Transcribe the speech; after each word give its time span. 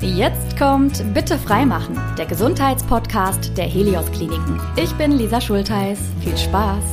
Jetzt 0.00 0.56
kommt 0.56 1.12
Bitte 1.12 1.36
freimachen, 1.36 2.00
der 2.16 2.26
Gesundheitspodcast 2.26 3.58
der 3.58 3.66
Helios 3.66 4.08
Kliniken. 4.12 4.60
Ich 4.76 4.92
bin 4.94 5.10
Lisa 5.10 5.40
Schultheiß. 5.40 5.98
Viel 6.22 6.38
Spaß. 6.38 6.84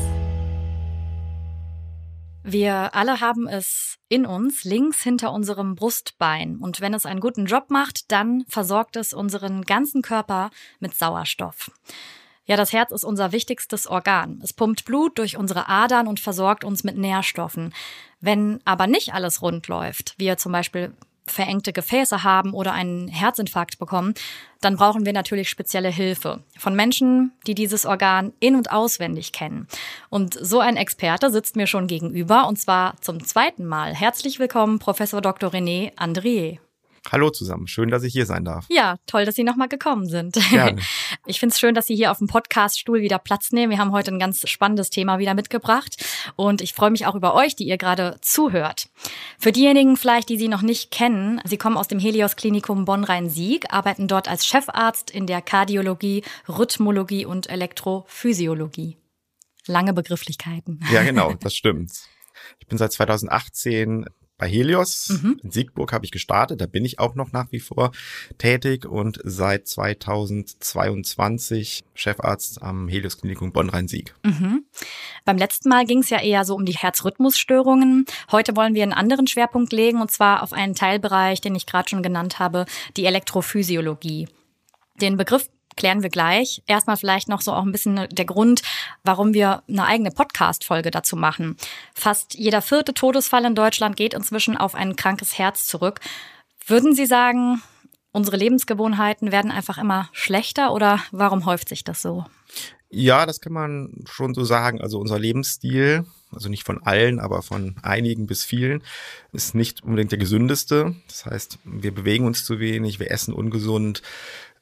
Wir 2.42 2.96
alle 2.96 3.22
haben 3.22 3.48
es 3.48 3.98
in 4.10 4.26
uns, 4.26 4.64
links 4.64 5.04
hinter 5.04 5.32
unserem 5.34 5.76
Brustbein. 5.76 6.58
Und 6.58 6.82
wenn 6.82 6.96
es 6.96 7.06
einen 7.06 7.20
guten 7.20 7.46
Job 7.46 7.70
macht, 7.70 8.12
dann 8.12 8.44
versorgt 8.48 8.96
es 8.96 9.14
unseren 9.14 9.62
ganzen 9.62 10.02
Körper 10.02 10.50
mit 10.80 10.96
Sauerstoff. 10.96 11.70
Ja, 12.46 12.58
das 12.58 12.74
Herz 12.74 12.92
ist 12.92 13.04
unser 13.04 13.32
wichtigstes 13.32 13.86
Organ. 13.86 14.40
Es 14.44 14.52
pumpt 14.52 14.84
Blut 14.84 15.20
durch 15.20 15.38
unsere 15.38 15.70
Adern 15.70 16.08
und 16.08 16.20
versorgt 16.20 16.64
uns 16.64 16.84
mit 16.84 16.98
Nährstoffen. 16.98 17.72
Wenn 18.20 18.62
aber 18.66 18.88
nicht 18.88 19.14
alles 19.14 19.44
rund 19.44 19.68
läuft, 19.68 20.16
wir 20.18 20.38
zum 20.38 20.52
Beispiel 20.52 20.96
verengte 21.28 21.74
Gefäße 21.74 22.24
haben 22.24 22.54
oder 22.54 22.74
einen 22.74 23.08
Herzinfarkt 23.08 23.80
bekommen, 23.80 24.14
dann 24.62 24.78
brauchen 24.78 25.06
wir 25.06 25.14
natürlich 25.14 25.50
spezielle 25.50 25.90
Hilfe 25.90 26.44
von 26.58 26.76
Menschen, 26.76 27.32
die 27.48 27.56
dieses 27.56 27.86
Organ 27.86 28.34
in- 28.40 28.56
und 28.56 28.72
auswendig 28.72 29.32
kennen. 29.32 29.68
Und 30.10 30.34
so 30.40 30.60
ein 30.60 30.78
Experte 30.78 31.30
sitzt 31.32 31.56
mir 31.56 31.68
schon 31.68 31.88
gegenüber 31.88 32.48
und 32.48 32.60
zwar 32.60 32.96
zum 33.02 33.24
zweiten 33.24 33.66
Mal. 33.66 33.94
Herzlich 33.94 34.40
willkommen, 34.40 34.80
Professor 34.80 35.22
Dr. 35.22 35.52
René 35.52 35.92
Andrier. 35.96 36.60
Hallo 37.12 37.30
zusammen, 37.30 37.68
schön, 37.68 37.90
dass 37.90 38.04
ich 38.04 38.14
hier 38.14 38.26
sein 38.26 38.46
darf. 38.46 38.66
Ja, 38.70 38.98
toll, 39.06 39.26
dass 39.26 39.36
Sie 39.36 39.44
nochmal 39.44 39.68
gekommen 39.68 40.08
sind. 40.08 40.36
Gerne. 40.50 40.82
Ich 41.28 41.40
finde 41.40 41.54
es 41.54 41.60
schön, 41.60 41.74
dass 41.74 41.88
Sie 41.88 41.96
hier 41.96 42.12
auf 42.12 42.20
dem 42.20 42.28
Podcaststuhl 42.28 43.02
wieder 43.02 43.18
Platz 43.18 43.52
nehmen. 43.52 43.72
Wir 43.72 43.80
haben 43.80 43.92
heute 43.92 44.12
ein 44.12 44.20
ganz 44.20 44.48
spannendes 44.48 44.92
Thema 44.92 45.18
wieder 45.18 45.34
mitgebracht 45.34 46.06
und 46.36 46.62
ich 46.62 46.74
freue 46.74 46.92
mich 46.92 47.08
auch 47.08 47.16
über 47.16 47.34
euch, 47.34 47.56
die 47.56 47.68
ihr 47.68 47.78
gerade 47.78 48.18
zuhört. 48.22 48.90
Für 49.40 49.52
diejenigen 49.52 49.98
vielleicht, 49.98 50.30
die 50.30 50.38
Sie 50.38 50.48
noch 50.48 50.62
nicht 50.62 50.92
kennen, 50.92 51.42
Sie 51.44 51.58
kommen 51.58 51.78
aus 51.78 51.88
dem 51.88 51.98
Helios 51.98 52.36
Klinikum 52.36 52.86
Bonn-Rhein-Sieg, 52.86 53.74
arbeiten 53.74 54.08
dort 54.08 54.28
als 54.28 54.46
Chefarzt 54.46 55.10
in 55.10 55.26
der 55.26 55.42
Kardiologie, 55.42 56.24
Rhythmologie 56.48 57.26
und 57.26 57.50
Elektrophysiologie. 57.50 58.98
Lange 59.66 59.94
Begrifflichkeiten. 59.94 60.80
Ja, 60.92 61.02
genau, 61.02 61.34
das 61.40 61.56
stimmt. 61.56 61.92
Ich 62.60 62.68
bin 62.68 62.78
seit 62.78 62.92
2018 62.92 64.06
bei 64.38 64.48
Helios. 64.48 65.10
Mhm. 65.10 65.40
In 65.44 65.52
Siegburg 65.52 65.92
habe 65.94 66.06
ich 66.06 66.12
gestartet, 66.12 66.62
da 66.62 66.66
bin 66.66 66.86
ich 66.86 67.00
auch 67.00 67.16
noch 67.16 67.32
nach 67.32 67.52
wie 67.52 67.60
vor 67.60 67.92
tätig 68.38 68.86
und 68.86 69.20
seit 69.24 69.68
2022 69.68 71.84
Chefarzt 71.94 72.62
am 72.62 72.88
Helios 72.88 73.18
Klinikum 73.18 73.52
Bonn-Rhein-Sieg. 73.52 74.14
Mhm. 74.24 74.66
Beim 75.24 75.38
letzten 75.38 75.70
Mal 75.70 75.86
ging 75.86 76.00
es 76.00 76.10
ja 76.10 76.22
eher 76.22 76.44
so 76.46 76.56
um 76.56 76.66
die 76.66 76.76
Herzrhythmusstörungen. 76.76 78.06
Heute 78.32 78.56
wollen 78.56 78.74
wir 78.76 78.84
einen 78.84 78.94
anderen 78.94 79.28
Schwerpunkt 79.28 79.74
legen 79.74 80.02
und 80.02 80.12
zwar 80.12 80.44
auf 80.44 80.54
einen 80.54 80.76
Teilbereich, 80.76 81.42
den 81.42 81.56
ich 81.56 81.66
gerade 81.66 81.90
schon 81.90 82.04
genannt 82.04 82.38
habe, 82.40 82.66
die 82.98 83.06
Elektrophysiologie. 83.06 84.28
Den 85.02 85.18
Begriff 85.18 85.50
klären 85.76 86.04
wir 86.04 86.10
gleich. 86.10 86.64
Erstmal 86.68 86.98
vielleicht 86.98 87.28
noch 87.28 87.42
so 87.42 87.54
auch 87.54 87.64
ein 87.64 87.72
bisschen 87.72 88.08
der 88.12 88.26
Grund, 88.26 88.62
warum 89.04 89.34
wir 89.34 89.64
eine 89.68 89.86
eigene 89.86 90.12
Podcast-Folge 90.12 90.92
dazu 90.92 91.16
machen. 91.16 91.58
Fast 91.94 92.36
jeder 92.36 92.62
vierte 92.62 92.94
Todesfall 92.94 93.46
in 93.46 93.56
Deutschland 93.56 93.96
geht 93.96 94.14
inzwischen 94.14 94.58
auf 94.58 94.76
ein 94.76 94.96
krankes 94.96 95.38
Herz 95.38 95.68
zurück. 95.68 96.00
Würden 96.66 96.96
Sie 96.96 97.06
sagen, 97.06 97.62
unsere 98.12 98.38
Lebensgewohnheiten 98.38 99.32
werden 99.32 99.52
einfach 99.52 99.78
immer 99.78 100.10
schlechter 100.12 100.74
oder 100.74 101.00
warum 101.12 101.46
häuft 101.46 101.70
sich 101.70 101.84
das 101.84 102.02
so? 102.02 102.26
Ja, 102.90 103.26
das 103.26 103.42
kann 103.42 103.52
man 103.52 104.06
schon 104.10 104.34
so 104.34 104.46
sagen. 104.46 104.80
Also 104.80 105.00
unser 105.00 105.20
Lebensstil, 105.20 106.06
also 106.32 106.48
nicht 106.48 106.64
von 106.64 106.82
allen, 106.84 107.20
aber 107.20 107.42
von 107.42 107.76
einigen 107.82 108.26
bis 108.26 108.46
vielen, 108.46 108.84
ist 109.34 109.54
nicht 109.54 109.84
unbedingt 109.84 110.12
der 110.12 110.20
gesündeste. 110.20 110.96
Das 111.08 111.26
heißt, 111.26 111.60
wir 111.66 111.94
bewegen 111.94 112.26
uns 112.26 112.46
zu 112.46 112.60
wenig, 112.60 113.00
wir 113.00 113.12
essen 113.12 113.34
ungesund, 113.34 114.02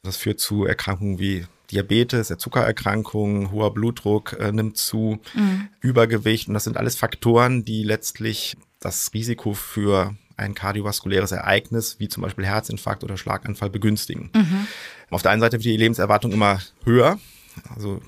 das 0.04 0.16
führt 0.16 0.38
zu 0.38 0.64
Erkrankungen 0.64 1.18
wie 1.18 1.46
Diabetes, 1.70 2.28
Zuckererkrankungen, 2.38 3.50
hoher 3.50 3.72
Blutdruck 3.72 4.34
äh, 4.38 4.52
nimmt 4.52 4.76
zu, 4.76 5.18
mhm. 5.34 5.68
Übergewicht. 5.80 6.46
Und 6.48 6.54
das 6.54 6.64
sind 6.64 6.76
alles 6.76 6.94
Faktoren, 6.94 7.64
die 7.64 7.82
letztlich 7.82 8.56
das 8.80 9.10
Risiko 9.14 9.54
für 9.54 10.14
ein 10.36 10.54
kardiovaskuläres 10.54 11.32
Ereignis, 11.32 11.96
wie 11.98 12.08
zum 12.08 12.22
Beispiel 12.22 12.44
Herzinfarkt 12.44 13.02
oder 13.02 13.16
Schlaganfall, 13.16 13.70
begünstigen. 13.70 14.30
Mhm. 14.34 14.66
Auf 15.10 15.22
der 15.22 15.30
einen 15.30 15.40
Seite 15.40 15.56
wird 15.56 15.64
die 15.64 15.76
Lebenserwartung 15.76 16.32
immer 16.32 16.60
höher. 16.84 17.18
Also 17.74 18.00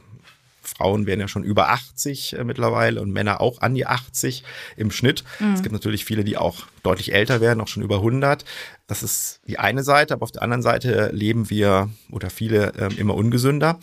Frauen 0.68 1.06
werden 1.06 1.20
ja 1.20 1.28
schon 1.28 1.44
über 1.44 1.70
80 1.70 2.38
äh, 2.38 2.44
mittlerweile 2.44 3.00
und 3.00 3.12
Männer 3.12 3.40
auch 3.40 3.60
an 3.60 3.74
die 3.74 3.86
80 3.86 4.44
im 4.76 4.90
Schnitt. 4.90 5.24
Mhm. 5.38 5.54
Es 5.54 5.62
gibt 5.62 5.72
natürlich 5.72 6.04
viele, 6.04 6.24
die 6.24 6.36
auch 6.36 6.66
deutlich 6.82 7.12
älter 7.12 7.40
werden, 7.40 7.60
auch 7.60 7.68
schon 7.68 7.82
über 7.82 7.96
100. 7.96 8.44
Das 8.86 9.02
ist 9.02 9.40
die 9.46 9.58
eine 9.58 9.82
Seite, 9.82 10.14
aber 10.14 10.24
auf 10.24 10.32
der 10.32 10.42
anderen 10.42 10.62
Seite 10.62 11.10
leben 11.12 11.50
wir 11.50 11.90
oder 12.10 12.30
viele 12.30 12.72
äh, 12.74 12.94
immer 12.94 13.14
ungesünder. 13.14 13.78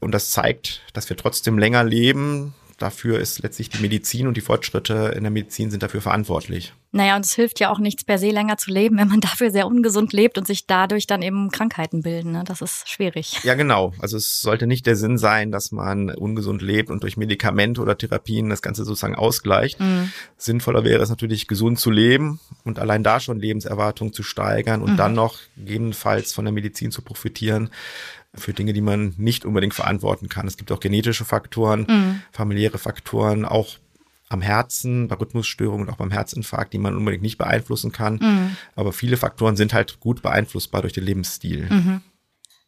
Und 0.00 0.12
das 0.12 0.30
zeigt, 0.30 0.82
dass 0.92 1.08
wir 1.08 1.16
trotzdem 1.16 1.58
länger 1.58 1.84
leben, 1.84 2.54
dafür 2.76 3.18
ist 3.18 3.42
letztlich 3.42 3.68
die 3.68 3.80
Medizin 3.80 4.26
und 4.26 4.36
die 4.36 4.40
Fortschritte 4.40 5.12
in 5.16 5.22
der 5.22 5.30
Medizin 5.30 5.70
sind 5.70 5.82
dafür 5.82 6.00
verantwortlich. 6.00 6.72
Naja, 6.92 7.16
und 7.16 7.24
es 7.24 7.34
hilft 7.34 7.58
ja 7.58 7.70
auch 7.70 7.80
nichts 7.80 8.04
per 8.04 8.18
se 8.18 8.30
länger 8.30 8.56
zu 8.56 8.70
leben, 8.70 8.96
wenn 8.98 9.08
man 9.08 9.20
dafür 9.20 9.50
sehr 9.50 9.66
ungesund 9.66 10.12
lebt 10.12 10.38
und 10.38 10.46
sich 10.46 10.66
dadurch 10.66 11.06
dann 11.06 11.22
eben 11.22 11.50
Krankheiten 11.50 12.02
bilden. 12.02 12.32
Ne? 12.32 12.44
Das 12.46 12.62
ist 12.62 12.88
schwierig. 12.88 13.40
Ja, 13.42 13.54
genau. 13.54 13.92
Also 13.98 14.16
es 14.16 14.40
sollte 14.40 14.66
nicht 14.66 14.86
der 14.86 14.94
Sinn 14.94 15.18
sein, 15.18 15.50
dass 15.50 15.72
man 15.72 16.10
ungesund 16.10 16.62
lebt 16.62 16.90
und 16.90 17.02
durch 17.02 17.16
Medikamente 17.16 17.80
oder 17.80 17.98
Therapien 17.98 18.48
das 18.48 18.62
Ganze 18.62 18.84
sozusagen 18.84 19.16
ausgleicht. 19.16 19.80
Mhm. 19.80 20.12
Sinnvoller 20.36 20.84
wäre 20.84 21.02
es 21.02 21.10
natürlich, 21.10 21.48
gesund 21.48 21.80
zu 21.80 21.90
leben 21.90 22.38
und 22.64 22.78
allein 22.78 23.02
da 23.02 23.18
schon 23.18 23.40
Lebenserwartung 23.40 24.12
zu 24.12 24.22
steigern 24.22 24.80
und 24.80 24.92
mhm. 24.92 24.96
dann 24.96 25.14
noch 25.14 25.38
gegebenenfalls 25.56 26.32
von 26.32 26.44
der 26.44 26.52
Medizin 26.52 26.92
zu 26.92 27.02
profitieren 27.02 27.70
für 28.36 28.52
Dinge, 28.52 28.72
die 28.72 28.80
man 28.80 29.14
nicht 29.16 29.44
unbedingt 29.44 29.74
verantworten 29.74 30.28
kann. 30.28 30.46
Es 30.46 30.56
gibt 30.56 30.72
auch 30.72 30.80
genetische 30.80 31.24
Faktoren, 31.24 31.86
mhm. 31.88 32.22
familiäre 32.32 32.78
Faktoren, 32.78 33.44
auch 33.44 33.78
am 34.28 34.42
Herzen, 34.42 35.08
bei 35.08 35.16
Rhythmusstörungen 35.16 35.86
und 35.86 35.92
auch 35.92 35.98
beim 35.98 36.10
Herzinfarkt, 36.10 36.72
die 36.72 36.78
man 36.78 36.96
unbedingt 36.96 37.22
nicht 37.22 37.38
beeinflussen 37.38 37.92
kann. 37.92 38.18
Mhm. 38.20 38.56
Aber 38.74 38.92
viele 38.92 39.16
Faktoren 39.16 39.56
sind 39.56 39.72
halt 39.72 40.00
gut 40.00 40.22
beeinflussbar 40.22 40.82
durch 40.82 40.92
den 40.92 41.04
Lebensstil. 41.04 41.66
Mhm. 41.70 42.00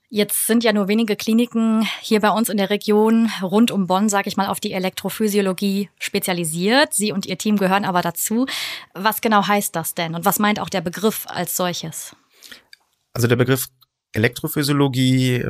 Jetzt 0.09 0.47
sind 0.47 0.63
ja 0.63 0.73
nur 0.73 0.87
wenige 0.87 1.17
Kliniken 1.17 1.87
hier 2.01 2.21
bei 2.21 2.31
uns 2.31 2.49
in 2.49 2.59
der 2.59 2.71
Region 2.71 3.29
rund 3.43 3.73
um 3.73 3.89
Bonn, 3.89 4.09
sage 4.09 4.29
ich 4.29 4.37
mal, 4.37 4.47
auf 4.47 4.61
die 4.61 4.73
Elektrophysiologie 4.73 5.91
spezialisiert. 5.99 6.95
Sie 6.95 7.11
und 7.11 7.27
Ihr 7.27 7.39
Team 7.39 7.57
gehören 7.57 7.85
aber 7.85 8.03
dazu. 8.03 8.47
Was 8.95 9.21
genau 9.21 9.47
heißt 9.49 9.75
das 9.75 9.95
denn 9.95 10.15
und 10.15 10.25
was 10.25 10.39
meint 10.39 10.61
auch 10.61 10.69
der 10.69 10.81
Begriff 10.81 11.27
als 11.29 11.57
solches? 11.57 12.15
Also 13.15 13.27
der 13.27 13.37
Begriff 13.37 13.67
Elektrophysiologie 14.17 15.45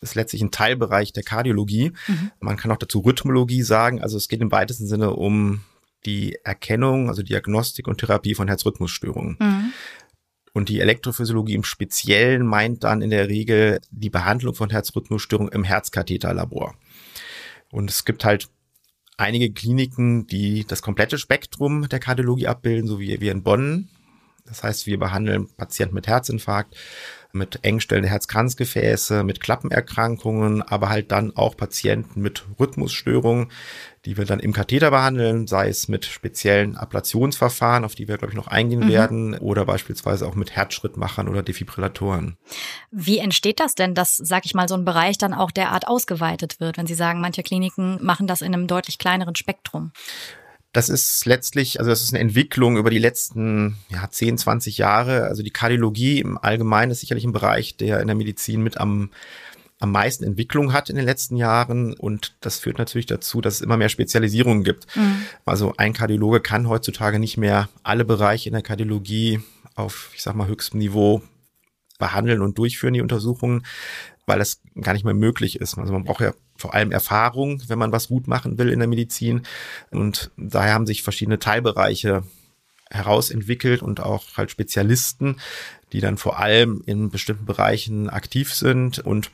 ist 0.00 0.14
letztlich 0.14 0.42
ein 0.42 0.50
Teilbereich 0.50 1.12
der 1.12 1.22
Kardiologie. 1.22 1.92
Mhm. 2.06 2.30
Man 2.40 2.56
kann 2.56 2.70
auch 2.70 2.76
dazu 2.76 3.00
Rhythmologie 3.00 3.62
sagen. 3.62 4.02
Also 4.02 4.16
es 4.16 4.28
geht 4.28 4.40
im 4.40 4.52
weitesten 4.52 4.86
Sinne 4.86 5.14
um 5.14 5.62
die 6.04 6.36
Erkennung, 6.42 7.08
also 7.08 7.22
Diagnostik 7.22 7.86
und 7.86 7.98
Therapie 7.98 8.34
von 8.34 8.48
Herzrhythmusstörungen. 8.48 9.36
Mhm. 9.38 9.72
Und 10.52 10.68
die 10.68 10.80
Elektrophysiologie 10.80 11.54
im 11.54 11.64
Speziellen 11.64 12.46
meint 12.46 12.84
dann 12.84 13.00
in 13.00 13.10
der 13.10 13.28
Regel 13.28 13.80
die 13.90 14.10
Behandlung 14.10 14.54
von 14.54 14.70
Herzrhythmusstörungen 14.70 15.52
im 15.52 15.64
Herzkatheterlabor. 15.64 16.74
Und 17.70 17.88
es 17.88 18.04
gibt 18.04 18.24
halt 18.24 18.48
einige 19.16 19.52
Kliniken, 19.52 20.26
die 20.26 20.66
das 20.66 20.82
komplette 20.82 21.16
Spektrum 21.16 21.88
der 21.88 22.00
Kardiologie 22.00 22.48
abbilden, 22.48 22.88
so 22.88 22.98
wie 23.00 23.20
wir 23.20 23.32
in 23.32 23.42
Bonn. 23.42 23.88
Das 24.44 24.62
heißt, 24.62 24.86
wir 24.86 24.98
behandeln 24.98 25.48
Patienten 25.56 25.94
mit 25.94 26.08
Herzinfarkt, 26.08 26.76
mit 27.32 27.60
Engstellen 27.62 28.02
der 28.02 28.12
Herzkranzgefäße, 28.12 29.24
mit 29.24 29.40
Klappenerkrankungen, 29.40 30.62
aber 30.62 30.90
halt 30.90 31.10
dann 31.10 31.34
auch 31.34 31.56
Patienten 31.56 32.20
mit 32.20 32.44
Rhythmusstörungen, 32.60 33.50
die 34.04 34.16
wir 34.16 34.24
dann 34.24 34.40
im 34.40 34.52
Katheter 34.52 34.90
behandeln, 34.90 35.46
sei 35.46 35.68
es 35.68 35.88
mit 35.88 36.04
speziellen 36.04 36.76
Ablationsverfahren, 36.76 37.84
auf 37.84 37.94
die 37.94 38.08
wir, 38.08 38.18
glaube 38.18 38.32
ich, 38.32 38.36
noch 38.36 38.48
eingehen 38.48 38.80
mhm. 38.80 38.88
werden, 38.88 39.38
oder 39.38 39.64
beispielsweise 39.64 40.26
auch 40.26 40.34
mit 40.34 40.50
Herzschrittmachern 40.50 41.28
oder 41.28 41.42
Defibrillatoren. 41.42 42.36
Wie 42.90 43.18
entsteht 43.18 43.60
das 43.60 43.74
denn, 43.74 43.94
dass, 43.94 44.16
sag 44.16 44.44
ich 44.44 44.54
mal, 44.54 44.68
so 44.68 44.74
ein 44.74 44.84
Bereich 44.84 45.18
dann 45.18 45.32
auch 45.32 45.50
derart 45.50 45.88
ausgeweitet 45.88 46.60
wird, 46.60 46.76
wenn 46.76 46.86
Sie 46.86 46.94
sagen, 46.94 47.20
manche 47.20 47.42
Kliniken 47.42 47.98
machen 48.04 48.26
das 48.26 48.42
in 48.42 48.52
einem 48.52 48.66
deutlich 48.66 48.98
kleineren 48.98 49.36
Spektrum? 49.36 49.92
Das 50.72 50.88
ist 50.88 51.26
letztlich, 51.26 51.78
also 51.78 51.90
das 51.90 52.02
ist 52.02 52.14
eine 52.14 52.20
Entwicklung 52.20 52.78
über 52.78 52.88
die 52.88 52.98
letzten 52.98 53.76
ja, 53.90 54.08
10, 54.08 54.38
20 54.38 54.78
Jahre. 54.78 55.24
Also 55.24 55.42
die 55.42 55.50
Kardiologie 55.50 56.20
im 56.20 56.38
Allgemeinen 56.38 56.92
ist 56.92 57.00
sicherlich 57.00 57.24
ein 57.24 57.32
Bereich, 57.32 57.76
der 57.76 58.00
in 58.00 58.06
der 58.06 58.16
Medizin 58.16 58.62
mit 58.62 58.78
am, 58.78 59.10
am 59.80 59.92
meisten 59.92 60.24
Entwicklung 60.24 60.72
hat 60.72 60.88
in 60.88 60.96
den 60.96 61.04
letzten 61.04 61.36
Jahren. 61.36 61.92
Und 61.92 62.36
das 62.40 62.58
führt 62.58 62.78
natürlich 62.78 63.04
dazu, 63.04 63.42
dass 63.42 63.56
es 63.56 63.60
immer 63.60 63.76
mehr 63.76 63.90
Spezialisierungen 63.90 64.64
gibt. 64.64 64.86
Mhm. 64.96 65.22
Also 65.44 65.74
ein 65.76 65.92
Kardiologe 65.92 66.40
kann 66.40 66.68
heutzutage 66.68 67.18
nicht 67.18 67.36
mehr 67.36 67.68
alle 67.82 68.06
Bereiche 68.06 68.48
in 68.48 68.54
der 68.54 68.62
Kardiologie 68.62 69.40
auf, 69.74 70.10
ich 70.14 70.22
sag 70.22 70.34
mal, 70.34 70.48
höchstem 70.48 70.78
Niveau 70.78 71.22
behandeln 71.98 72.40
und 72.40 72.56
durchführen, 72.58 72.94
die 72.94 73.00
Untersuchungen, 73.00 73.64
weil 74.26 74.38
das 74.38 74.60
gar 74.80 74.92
nicht 74.92 75.04
mehr 75.04 75.14
möglich 75.14 75.60
ist. 75.60 75.78
Also 75.78 75.92
man 75.92 76.04
braucht 76.04 76.20
ja 76.20 76.32
vor 76.56 76.74
allem 76.74 76.92
Erfahrung, 76.92 77.62
wenn 77.66 77.78
man 77.78 77.92
was 77.92 78.08
gut 78.08 78.28
machen 78.28 78.58
will 78.58 78.68
in 78.68 78.78
der 78.78 78.88
Medizin. 78.88 79.42
Und 79.90 80.30
daher 80.36 80.74
haben 80.74 80.86
sich 80.86 81.02
verschiedene 81.02 81.38
Teilbereiche 81.38 82.22
herausentwickelt 82.90 83.82
und 83.82 84.00
auch 84.00 84.24
halt 84.36 84.50
Spezialisten, 84.50 85.36
die 85.92 86.00
dann 86.00 86.18
vor 86.18 86.38
allem 86.38 86.82
in 86.86 87.10
bestimmten 87.10 87.46
Bereichen 87.46 88.08
aktiv 88.08 88.54
sind. 88.54 88.98
Und 88.98 89.30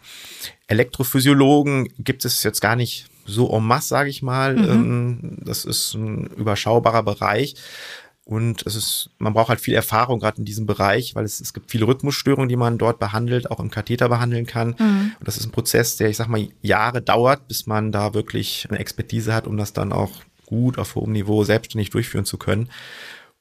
Elektrophysiologen 0.68 1.88
gibt 1.98 2.24
es 2.24 2.42
jetzt 2.42 2.60
gar 2.60 2.76
nicht 2.76 3.08
so 3.26 3.54
en 3.54 3.64
masse, 3.64 3.88
sage 3.88 4.10
ich 4.10 4.22
mal. 4.22 4.56
Mhm. 4.56 4.64
Ähm, 4.64 5.38
das 5.44 5.64
ist 5.64 5.94
ein 5.94 6.28
überschaubarer 6.28 7.02
Bereich. 7.02 7.56
Und 8.28 8.66
es 8.66 8.76
ist, 8.76 9.08
man 9.16 9.32
braucht 9.32 9.48
halt 9.48 9.60
viel 9.60 9.72
Erfahrung 9.72 10.20
gerade 10.20 10.36
in 10.36 10.44
diesem 10.44 10.66
Bereich, 10.66 11.14
weil 11.14 11.24
es, 11.24 11.40
es 11.40 11.54
gibt 11.54 11.70
viele 11.70 11.86
Rhythmusstörungen, 11.86 12.50
die 12.50 12.56
man 12.56 12.76
dort 12.76 12.98
behandelt, 12.98 13.50
auch 13.50 13.58
im 13.58 13.70
Katheter 13.70 14.10
behandeln 14.10 14.44
kann. 14.44 14.76
Mhm. 14.78 15.12
Und 15.18 15.26
das 15.26 15.38
ist 15.38 15.46
ein 15.46 15.50
Prozess, 15.50 15.96
der, 15.96 16.10
ich 16.10 16.18
sag 16.18 16.28
mal, 16.28 16.46
Jahre 16.60 17.00
dauert, 17.00 17.48
bis 17.48 17.66
man 17.66 17.90
da 17.90 18.12
wirklich 18.12 18.66
eine 18.68 18.80
Expertise 18.80 19.32
hat, 19.32 19.46
um 19.46 19.56
das 19.56 19.72
dann 19.72 19.94
auch 19.94 20.10
gut 20.44 20.78
auf 20.78 20.94
hohem 20.94 21.12
Niveau 21.12 21.42
selbstständig 21.42 21.88
durchführen 21.88 22.26
zu 22.26 22.36
können. 22.36 22.68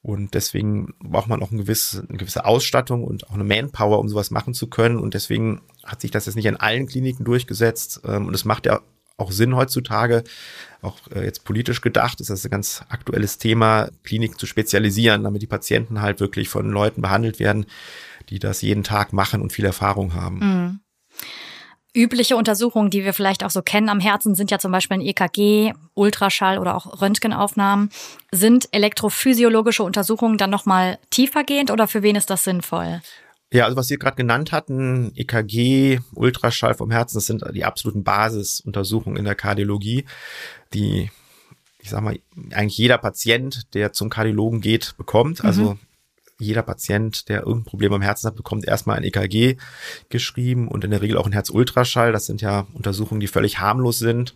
Und 0.00 0.32
deswegen 0.32 0.94
braucht 1.00 1.28
man 1.28 1.42
auch 1.42 1.50
eine 1.50 1.60
gewisse, 1.60 2.06
eine 2.08 2.16
gewisse 2.16 2.46
Ausstattung 2.46 3.04
und 3.04 3.28
auch 3.28 3.34
eine 3.34 3.44
Manpower, 3.44 3.98
um 3.98 4.08
sowas 4.08 4.30
machen 4.30 4.54
zu 4.54 4.68
können. 4.68 4.98
Und 4.98 5.12
deswegen 5.12 5.60
hat 5.84 6.00
sich 6.00 6.12
das 6.12 6.24
jetzt 6.24 6.36
nicht 6.36 6.46
in 6.46 6.56
allen 6.56 6.86
Kliniken 6.86 7.26
durchgesetzt. 7.26 8.00
Ähm, 8.06 8.26
und 8.26 8.32
es 8.34 8.46
macht 8.46 8.64
ja 8.64 8.80
auch 9.18 9.32
Sinn 9.32 9.54
heutzutage, 9.54 10.24
auch 10.80 10.96
äh, 11.14 11.24
jetzt 11.24 11.44
politisch 11.44 11.82
gedacht, 11.82 12.20
ist 12.20 12.30
das 12.30 12.44
ein 12.44 12.50
ganz 12.50 12.82
aktuelles 12.88 13.36
Thema, 13.36 13.90
Klinik 14.04 14.38
zu 14.38 14.46
spezialisieren, 14.46 15.24
damit 15.24 15.42
die 15.42 15.46
Patienten 15.46 16.00
halt 16.00 16.20
wirklich 16.20 16.48
von 16.48 16.70
Leuten 16.70 17.02
behandelt 17.02 17.38
werden, 17.38 17.66
die 18.30 18.38
das 18.38 18.62
jeden 18.62 18.84
Tag 18.84 19.12
machen 19.12 19.42
und 19.42 19.52
viel 19.52 19.64
Erfahrung 19.64 20.14
haben. 20.14 20.38
Mhm. 20.38 20.80
Übliche 21.94 22.36
Untersuchungen, 22.36 22.90
die 22.90 23.02
wir 23.02 23.12
vielleicht 23.12 23.42
auch 23.42 23.50
so 23.50 23.60
kennen 23.62 23.88
am 23.88 23.98
Herzen, 23.98 24.34
sind 24.34 24.50
ja 24.50 24.58
zum 24.58 24.70
Beispiel 24.70 24.98
ein 24.98 25.06
EKG, 25.06 25.72
Ultraschall 25.94 26.58
oder 26.58 26.76
auch 26.76 27.00
Röntgenaufnahmen. 27.00 27.90
Sind 28.30 28.68
elektrophysiologische 28.72 29.82
Untersuchungen 29.82 30.38
dann 30.38 30.50
nochmal 30.50 30.98
tiefergehend 31.10 31.70
oder 31.72 31.88
für 31.88 32.02
wen 32.02 32.14
ist 32.14 32.30
das 32.30 32.44
sinnvoll? 32.44 33.00
Ja, 33.52 33.64
also 33.64 33.76
was 33.76 33.88
Sie 33.88 33.98
gerade 33.98 34.16
genannt 34.16 34.52
hatten, 34.52 35.12
EKG, 35.16 36.00
Ultraschall 36.14 36.74
vom 36.74 36.90
Herzen, 36.90 37.16
das 37.16 37.26
sind 37.26 37.42
die 37.52 37.64
absoluten 37.64 38.04
Basisuntersuchungen 38.04 39.16
in 39.16 39.24
der 39.24 39.34
Kardiologie, 39.34 40.04
die, 40.74 41.10
ich 41.80 41.88
sag 41.88 42.02
mal, 42.02 42.18
eigentlich 42.50 42.76
jeder 42.76 42.98
Patient, 42.98 43.74
der 43.74 43.94
zum 43.94 44.10
Kardiologen 44.10 44.60
geht, 44.60 44.94
bekommt. 44.98 45.42
Also 45.44 45.74
mhm. 45.74 45.78
jeder 46.38 46.62
Patient, 46.62 47.30
der 47.30 47.40
irgendein 47.40 47.64
Problem 47.64 47.94
am 47.94 48.02
Herzen 48.02 48.26
hat, 48.26 48.36
bekommt 48.36 48.66
erstmal 48.66 48.98
ein 48.98 49.04
EKG 49.04 49.56
geschrieben 50.10 50.68
und 50.68 50.84
in 50.84 50.90
der 50.90 51.00
Regel 51.00 51.16
auch 51.16 51.26
ein 51.26 51.32
Herzultraschall. 51.32 52.12
Das 52.12 52.26
sind 52.26 52.42
ja 52.42 52.66
Untersuchungen, 52.74 53.20
die 53.20 53.28
völlig 53.28 53.60
harmlos 53.60 53.98
sind, 53.98 54.34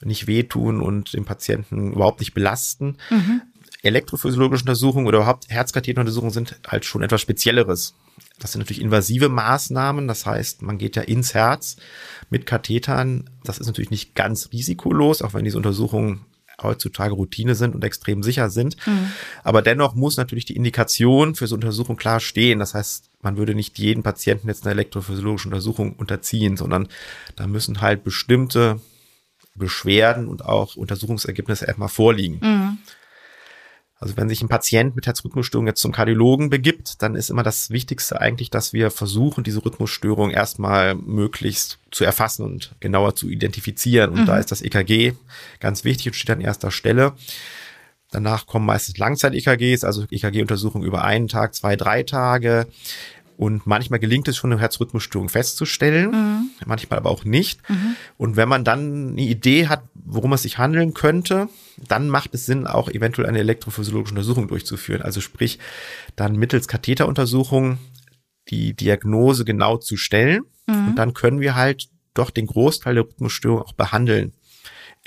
nicht 0.00 0.26
wehtun 0.26 0.80
und 0.80 1.12
den 1.12 1.26
Patienten 1.26 1.92
überhaupt 1.92 2.20
nicht 2.20 2.32
belasten. 2.32 2.96
Mhm 3.10 3.42
elektrophysiologische 3.82 4.62
Untersuchungen 4.62 5.06
oder 5.06 5.18
überhaupt 5.18 5.48
Herzkatheteruntersuchungen 5.48 6.32
sind 6.32 6.58
halt 6.66 6.84
schon 6.84 7.02
etwas 7.02 7.20
Spezielleres. 7.20 7.94
Das 8.38 8.52
sind 8.52 8.60
natürlich 8.60 8.82
invasive 8.82 9.28
Maßnahmen. 9.28 10.08
Das 10.08 10.26
heißt, 10.26 10.62
man 10.62 10.78
geht 10.78 10.96
ja 10.96 11.02
ins 11.02 11.34
Herz 11.34 11.76
mit 12.30 12.46
Kathetern. 12.46 13.30
Das 13.44 13.58
ist 13.58 13.66
natürlich 13.66 13.90
nicht 13.90 14.14
ganz 14.14 14.50
risikolos, 14.52 15.22
auch 15.22 15.34
wenn 15.34 15.44
diese 15.44 15.56
Untersuchungen 15.56 16.24
heutzutage 16.60 17.14
Routine 17.14 17.54
sind 17.54 17.74
und 17.74 17.84
extrem 17.84 18.22
sicher 18.22 18.50
sind. 18.50 18.76
Mhm. 18.86 19.12
Aber 19.44 19.62
dennoch 19.62 19.94
muss 19.94 20.16
natürlich 20.16 20.44
die 20.44 20.56
Indikation 20.56 21.34
für 21.34 21.46
so 21.46 21.54
Untersuchung 21.54 21.96
klar 21.96 22.18
stehen. 22.20 22.58
Das 22.58 22.74
heißt, 22.74 23.10
man 23.22 23.36
würde 23.36 23.54
nicht 23.54 23.78
jeden 23.78 24.02
Patienten 24.02 24.48
jetzt 24.48 24.64
einer 24.64 24.72
elektrophysiologischen 24.72 25.52
Untersuchung 25.52 25.94
unterziehen, 25.94 26.56
sondern 26.56 26.88
da 27.36 27.46
müssen 27.46 27.80
halt 27.80 28.02
bestimmte 28.02 28.80
Beschwerden 29.54 30.28
und 30.28 30.44
auch 30.44 30.76
Untersuchungsergebnisse 30.76 31.66
erstmal 31.66 31.88
vorliegen. 31.88 32.38
Mhm. 32.40 32.78
Also 34.00 34.16
wenn 34.16 34.28
sich 34.28 34.42
ein 34.42 34.48
Patient 34.48 34.94
mit 34.94 35.06
Herzrhythmusstörung 35.06 35.66
jetzt 35.66 35.80
zum 35.80 35.90
Kardiologen 35.90 36.50
begibt, 36.50 37.02
dann 37.02 37.16
ist 37.16 37.30
immer 37.30 37.42
das 37.42 37.70
Wichtigste 37.70 38.20
eigentlich, 38.20 38.48
dass 38.48 38.72
wir 38.72 38.92
versuchen, 38.92 39.42
diese 39.42 39.64
Rhythmusstörung 39.64 40.30
erstmal 40.30 40.94
möglichst 40.94 41.78
zu 41.90 42.04
erfassen 42.04 42.44
und 42.44 42.74
genauer 42.78 43.16
zu 43.16 43.28
identifizieren. 43.28 44.10
Und 44.10 44.20
mhm. 44.20 44.26
da 44.26 44.38
ist 44.38 44.52
das 44.52 44.62
EKG 44.62 45.14
ganz 45.58 45.82
wichtig 45.82 46.08
und 46.08 46.14
steht 46.14 46.30
an 46.30 46.40
erster 46.40 46.70
Stelle. 46.70 47.14
Danach 48.10 48.46
kommen 48.46 48.64
meistens 48.64 48.96
Langzeit-EKGs, 48.96 49.84
also 49.84 50.04
EKG-Untersuchungen 50.10 50.86
über 50.86 51.04
einen 51.04 51.28
Tag, 51.28 51.54
zwei, 51.54 51.76
drei 51.76 52.04
Tage. 52.04 52.66
Und 53.38 53.68
manchmal 53.68 54.00
gelingt 54.00 54.26
es 54.26 54.36
schon, 54.36 54.50
eine 54.50 54.60
Herzrhythmusstörung 54.60 55.28
festzustellen, 55.28 56.10
mhm. 56.10 56.50
manchmal 56.66 56.98
aber 56.98 57.08
auch 57.08 57.24
nicht. 57.24 57.60
Mhm. 57.70 57.94
Und 58.16 58.34
wenn 58.34 58.48
man 58.48 58.64
dann 58.64 59.10
eine 59.12 59.20
Idee 59.20 59.68
hat, 59.68 59.84
worum 59.94 60.32
es 60.32 60.42
sich 60.42 60.58
handeln 60.58 60.92
könnte, 60.92 61.48
dann 61.86 62.08
macht 62.08 62.34
es 62.34 62.46
Sinn, 62.46 62.66
auch 62.66 62.88
eventuell 62.88 63.28
eine 63.28 63.38
elektrophysiologische 63.38 64.12
Untersuchung 64.12 64.48
durchzuführen. 64.48 65.02
Also 65.02 65.20
sprich, 65.20 65.60
dann 66.16 66.34
mittels 66.34 66.66
Katheteruntersuchung 66.66 67.78
die 68.48 68.74
Diagnose 68.74 69.44
genau 69.44 69.76
zu 69.76 69.96
stellen. 69.96 70.42
Mhm. 70.66 70.88
Und 70.88 70.96
dann 70.96 71.14
können 71.14 71.38
wir 71.38 71.54
halt 71.54 71.90
doch 72.14 72.30
den 72.30 72.48
Großteil 72.48 72.96
der 72.96 73.04
Rhythmusstörung 73.04 73.62
auch 73.62 73.72
behandeln 73.72 74.32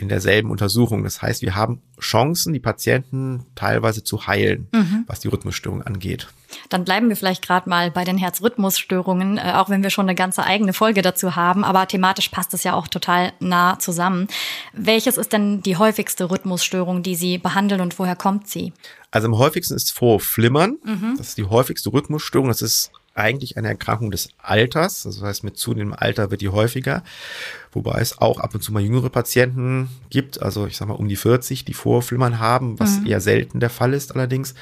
in 0.02 0.10
derselben 0.10 0.52
Untersuchung. 0.52 1.04
Das 1.04 1.22
heißt, 1.22 1.42
wir 1.42 1.56
haben 1.56 1.82
Chancen, 2.00 2.54
die 2.54 2.60
Patienten 2.60 3.46
teilweise 3.56 4.04
zu 4.04 4.28
heilen, 4.28 4.68
mhm. 4.72 5.04
was 5.08 5.20
die 5.20 5.28
Rhythmusstörung 5.28 5.82
angeht. 5.82 6.28
Dann 6.70 6.84
bleiben 6.84 7.10
wir 7.10 7.16
vielleicht 7.16 7.46
gerade 7.46 7.70
mal 7.70 7.92
bei 7.92 8.04
den 8.04 8.18
Herzrhythmusstörungen, 8.18 9.38
äh, 9.38 9.54
auch 9.56 9.70
wenn 9.70 9.84
wir 9.84 9.90
schon 9.90 10.06
eine 10.06 10.16
ganze 10.16 10.44
eigene 10.44 10.74
Folge 10.74 11.02
dazu 11.02 11.36
haben. 11.36 11.64
Aber 11.64 11.88
thematisch 11.88 12.30
passt 12.30 12.54
es 12.54 12.64
ja 12.64 12.74
auch 12.74 12.88
total 12.88 13.34
nah 13.40 13.80
zusammen. 13.80 14.28
Welches 14.74 15.18
ist 15.18 15.34
denn 15.34 15.62
die 15.62 15.78
häufigste 15.78 16.30
Rhythmusstörung, 16.30 17.04
die 17.04 17.16
Sie 17.16 17.38
behandeln 17.38 17.82
und 17.82 17.98
woher 18.00 18.16
kommt 18.16 18.48
sie? 18.50 18.74
Also 19.12 19.28
am 19.28 19.38
häufigsten 19.38 19.76
ist 19.76 19.92
Vorflimmern. 19.92 20.78
Mhm. 20.84 21.16
Das 21.18 21.30
ist 21.30 21.38
die 21.38 21.46
häufigste 21.46 21.92
Rhythmusstörung. 21.92 22.48
Das 22.48 22.62
ist 22.62 22.92
eigentlich 23.14 23.58
eine 23.58 23.68
Erkrankung 23.68 24.12
des 24.12 24.30
Alters. 24.38 25.04
Das 25.04 25.22
heißt, 25.22 25.44
mit 25.44 25.58
zunehmendem 25.58 25.98
Alter 26.00 26.32
wird 26.32 26.42
die 26.42 26.50
häufiger. 26.50 27.04
Wobei 27.72 28.00
es 28.00 28.18
auch 28.18 28.40
ab 28.40 28.54
und 28.54 28.62
zu 28.62 28.72
mal 28.72 28.82
jüngere 28.82 29.10
Patienten 29.10 29.90
gibt, 30.10 30.42
also 30.42 30.68
ich 30.68 30.78
sag 30.78 30.88
mal 30.88 30.96
um 30.96 31.08
die 31.08 31.16
40, 31.16 31.66
die 31.66 31.74
Vorflimmern 31.74 32.40
haben, 32.40 32.80
was 32.80 33.00
mhm. 33.00 33.08
eher 33.08 33.22
selten 33.22 33.60
der 33.60 33.70
Fall 33.70 33.94
ist 33.94 34.14
allerdings. 34.14 34.54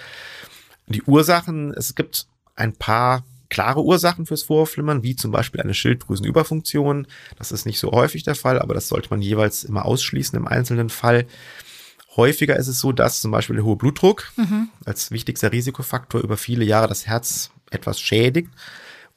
Die 0.88 1.04
Ursachen, 1.04 1.74
es 1.74 1.96
gibt 1.96 2.28
ein 2.56 2.74
paar 2.74 3.24
klare 3.50 3.84
Ursachen 3.84 4.26
fürs 4.26 4.44
Vorflimmern, 4.44 5.04
wie 5.04 5.16
zum 5.16 5.32
Beispiel 5.32 5.62
eine 5.62 5.74
Schilddrüsenüberfunktion. 5.74 7.08
Das 7.38 7.52
ist 7.52 7.66
nicht 7.66 7.80
so 7.80 7.92
häufig 7.92 8.24
der 8.24 8.36
Fall, 8.36 8.60
aber 8.60 8.74
das 8.74 8.88
sollte 8.88 9.10
man 9.10 9.22
jeweils 9.22 9.64
immer 9.64 9.86
ausschließen 9.86 10.38
im 10.38 10.48
einzelnen 10.48 10.90
Fall. 10.90 11.26
Häufiger 12.16 12.58
ist 12.58 12.68
es 12.68 12.80
so, 12.80 12.92
dass 12.92 13.22
zum 13.22 13.32
Beispiel 13.32 13.56
der 13.56 13.66
hohe 13.66 13.76
Blutdruck 13.76 14.32
mhm. 14.36 14.70
als 14.86 15.12
wichtigster 15.12 15.52
Risikofaktor 15.52 16.22
über 16.22 16.38
viele 16.38 16.66
Jahre 16.66 16.88
das 16.88 17.08
Herz 17.08 17.52
etwas 17.72 18.00
schädigt 18.00 18.50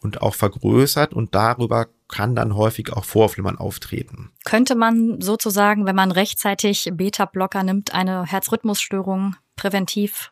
und 0.01 0.23
auch 0.23 0.35
vergrößert 0.35 1.13
und 1.13 1.35
darüber 1.35 1.89
kann 2.09 2.35
dann 2.35 2.55
häufig 2.55 2.93
auch 2.93 3.05
Vorflimmern 3.05 3.57
auftreten. 3.57 4.31
Könnte 4.45 4.75
man 4.75 5.21
sozusagen, 5.21 5.87
wenn 5.87 5.97
man 5.97 6.11
rechtzeitig 6.11 6.91
Beta-Blocker 6.93 7.63
nimmt, 7.63 7.95
eine 7.95 8.25
Herzrhythmusstörung 8.27 9.37
präventiv 9.57 10.31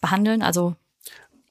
behandeln? 0.00 0.42
Also 0.42 0.74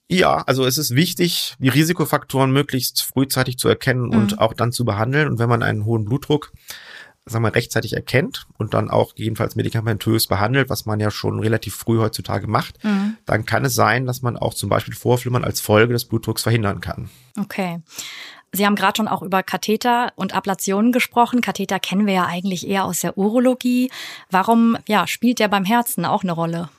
ja, 0.09 0.43
also 0.45 0.65
es 0.65 0.77
ist 0.77 0.93
wichtig, 0.93 1.55
die 1.59 1.69
Risikofaktoren 1.69 2.51
möglichst 2.51 3.01
frühzeitig 3.01 3.57
zu 3.57 3.69
erkennen 3.69 4.07
mhm. 4.07 4.17
und 4.17 4.39
auch 4.39 4.53
dann 4.53 4.73
zu 4.73 4.83
behandeln. 4.83 5.29
Und 5.29 5.39
wenn 5.39 5.47
man 5.47 5.63
einen 5.63 5.85
hohen 5.85 6.03
Blutdruck 6.03 6.51
sagen 7.25 7.43
wir, 7.43 7.53
rechtzeitig 7.53 7.93
erkennt 7.93 8.47
und 8.57 8.73
dann 8.73 8.89
auch 8.89 9.13
jedenfalls 9.15 9.55
medikamentös 9.55 10.27
behandelt, 10.27 10.69
was 10.69 10.85
man 10.85 10.99
ja 10.99 11.11
schon 11.11 11.39
relativ 11.39 11.75
früh 11.75 11.99
heutzutage 11.99 12.47
macht, 12.47 12.83
mhm. 12.83 13.17
dann 13.25 13.45
kann 13.45 13.63
es 13.63 13.75
sein, 13.75 14.05
dass 14.05 14.21
man 14.21 14.37
auch 14.37 14.53
zum 14.53 14.69
Beispiel 14.69 14.95
Vorflimmern 14.95 15.43
als 15.43 15.61
Folge 15.61 15.93
des 15.93 16.05
Blutdrucks 16.05 16.43
verhindern 16.43 16.81
kann. 16.81 17.09
Okay. 17.39 17.81
Sie 18.53 18.65
haben 18.65 18.75
gerade 18.75 18.97
schon 18.97 19.07
auch 19.07 19.21
über 19.21 19.43
Katheter 19.43 20.11
und 20.15 20.35
Ablationen 20.35 20.91
gesprochen. 20.91 21.39
Katheter 21.39 21.79
kennen 21.79 22.05
wir 22.05 22.13
ja 22.13 22.25
eigentlich 22.25 22.67
eher 22.67 22.83
aus 22.83 22.99
der 22.99 23.17
Urologie. 23.17 23.89
Warum 24.29 24.77
ja, 24.87 25.07
spielt 25.07 25.39
der 25.39 25.47
beim 25.47 25.63
Herzen 25.63 26.03
auch 26.03 26.23
eine 26.23 26.33
Rolle? 26.33 26.69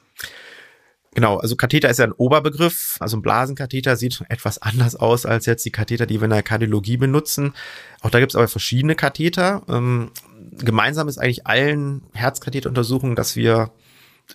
Genau, 1.14 1.36
also 1.36 1.56
Katheter 1.56 1.90
ist 1.90 1.98
ja 1.98 2.06
ein 2.06 2.12
Oberbegriff. 2.12 2.96
Also 3.00 3.18
ein 3.18 3.22
Blasenkatheter 3.22 3.96
sieht 3.96 4.22
etwas 4.30 4.58
anders 4.58 4.96
aus 4.96 5.26
als 5.26 5.44
jetzt 5.44 5.64
die 5.64 5.70
Katheter, 5.70 6.06
die 6.06 6.20
wir 6.20 6.24
in 6.24 6.30
der 6.30 6.42
Kardiologie 6.42 6.96
benutzen. 6.96 7.52
Auch 8.00 8.10
da 8.10 8.18
gibt 8.18 8.32
es 8.32 8.36
aber 8.36 8.48
verschiedene 8.48 8.94
Katheter. 8.94 9.62
Ähm, 9.68 10.10
gemeinsam 10.58 11.08
ist 11.08 11.18
eigentlich 11.18 11.46
allen 11.46 12.02
Herzkatheteruntersuchungen, 12.14 13.14
dass 13.14 13.36
wir 13.36 13.72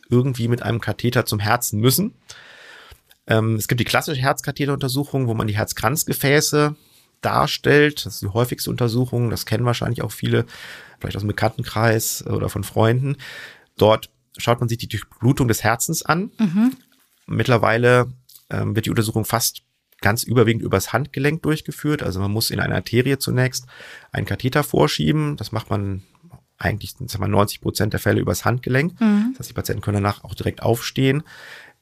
irgendwie 0.10 0.48
mit 0.48 0.62
einem 0.62 0.80
Katheter 0.80 1.26
zum 1.26 1.40
Herzen 1.40 1.80
müssen. 1.80 2.14
Ähm, 3.26 3.56
es 3.56 3.68
gibt 3.68 3.80
die 3.80 3.86
klassische 3.86 4.22
Herzkatheteruntersuchung, 4.22 5.28
wo 5.28 5.34
man 5.34 5.48
die 5.48 5.58
Herzkranzgefäße 5.58 6.76
darstellt. 7.22 8.06
Das 8.06 8.16
ist 8.16 8.22
die 8.22 8.28
häufigste 8.28 8.70
Untersuchung. 8.70 9.32
Das 9.32 9.48
kennen 9.48 9.66
wahrscheinlich 9.66 10.04
auch 10.04 10.12
viele, 10.12 10.46
vielleicht 11.00 11.16
aus 11.16 11.24
dem 11.24 11.30
Bekanntenkreis 11.30 12.24
oder 12.28 12.50
von 12.50 12.64
Freunden. 12.64 13.18
Dort 13.78 14.12
schaut 14.38 14.60
man 14.60 14.70
sich 14.70 14.78
die 14.78 14.88
Durchblutung 14.88 15.48
des 15.48 15.64
Herzens 15.64 16.04
an. 16.04 16.32
Mhm. 16.38 16.74
Mittlerweile 17.26 18.12
ähm, 18.50 18.76
wird 18.76 18.86
die 18.86 18.90
Untersuchung 18.90 19.26
fast 19.26 19.64
ganz 20.02 20.24
überwiegend 20.24 20.64
übers 20.64 20.94
Handgelenk 20.94 21.42
durchgeführt. 21.42 22.04
Also 22.04 22.20
man 22.20 22.32
muss 22.32 22.52
in 22.52 22.60
einer 22.60 22.76
Arterie 22.76 23.18
zunächst 23.18 23.66
einen 24.12 24.26
Katheter 24.26 24.64
vorschieben. 24.64 25.38
Das 25.38 25.52
macht 25.52 25.70
man 25.70 26.04
eigentlich 26.58 26.92
sagen 26.92 27.24
wir, 27.24 27.28
90 27.28 27.62
Prozent 27.62 27.94
der 27.94 28.00
Fälle 28.00 28.20
übers 28.20 28.46
Handgelenk. 28.46 29.00
Mhm. 29.00 29.32
Das 29.34 29.40
heißt, 29.40 29.50
die 29.50 29.54
Patienten 29.54 29.82
können 29.82 30.04
danach 30.04 30.24
auch 30.24 30.36
direkt 30.36 30.62
aufstehen. 30.62 31.24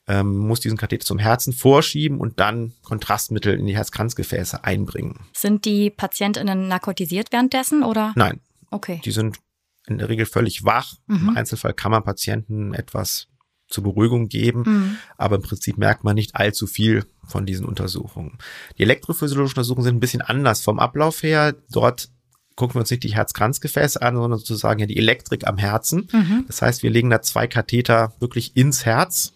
ähm, 0.08 0.38
muss 0.38 0.60
diesen 0.60 0.78
Katheter 0.78 1.04
zum 1.04 1.18
Herzen 1.18 1.52
vorschieben 1.52 2.20
und 2.20 2.40
dann 2.40 2.74
Kontrastmittel 2.84 3.58
in 3.58 3.66
die 3.66 3.76
Herzkranzgefäße 3.76 4.64
einbringen. 4.64 5.22
Sind 5.34 5.66
die 5.66 5.90
PatientInnen 5.90 6.68
narkotisiert 6.68 7.32
währenddessen 7.32 7.84
oder? 7.84 8.14
Nein. 8.16 8.40
Okay. 8.70 9.02
Die 9.04 9.12
sind 9.12 9.38
in 9.88 9.98
der 9.98 10.10
Regel 10.10 10.26
völlig 10.26 10.64
wach. 10.66 10.96
Mhm. 11.08 11.30
Im 11.30 11.38
Einzelfall 11.38 11.74
kann 11.74 11.92
man 11.92 12.04
Patienten 12.04 12.74
etwas 12.74 13.28
zur 13.68 13.84
Beruhigung 13.84 14.30
geben, 14.30 14.64
mhm. 14.66 14.98
aber 15.18 15.38
im 15.38 15.42
Prinzip 15.42 15.78
merkt 15.78 16.04
man 16.04 16.16
nicht 16.16 16.36
allzu 16.36 16.68
viel 16.68 17.06
von 17.26 17.46
diesen 17.46 17.66
Untersuchungen. 17.66 18.38
Die 18.78 18.84
elektrophysiologischen 18.84 19.58
Untersuchungen 19.58 19.84
sind 19.84 19.96
ein 19.96 20.00
bisschen 20.00 20.22
anders 20.22 20.62
vom 20.62 20.80
Ablauf 20.80 21.24
her. 21.24 21.56
Dort 21.72 22.10
gucken 22.56 22.76
wir 22.76 22.82
uns 22.82 22.92
nicht 22.92 23.04
die 23.04 23.16
Herzkranzgefäße 23.16 24.02
an, 24.02 24.16
sondern 24.16 24.40
sozusagen 24.40 24.80
ja 24.80 24.86
die 24.86 24.98
Elektrik 24.98 25.48
am 25.48 25.58
Herzen. 25.58 26.08
Mhm. 26.12 26.46
Das 26.48 26.62
heißt, 26.62 26.84
wir 26.84 26.90
legen 26.90 27.10
da 27.10 27.22
zwei 27.22 27.48
Katheter 27.48 28.14
wirklich 28.20 28.56
ins 28.56 28.86
Herz. 28.86 29.34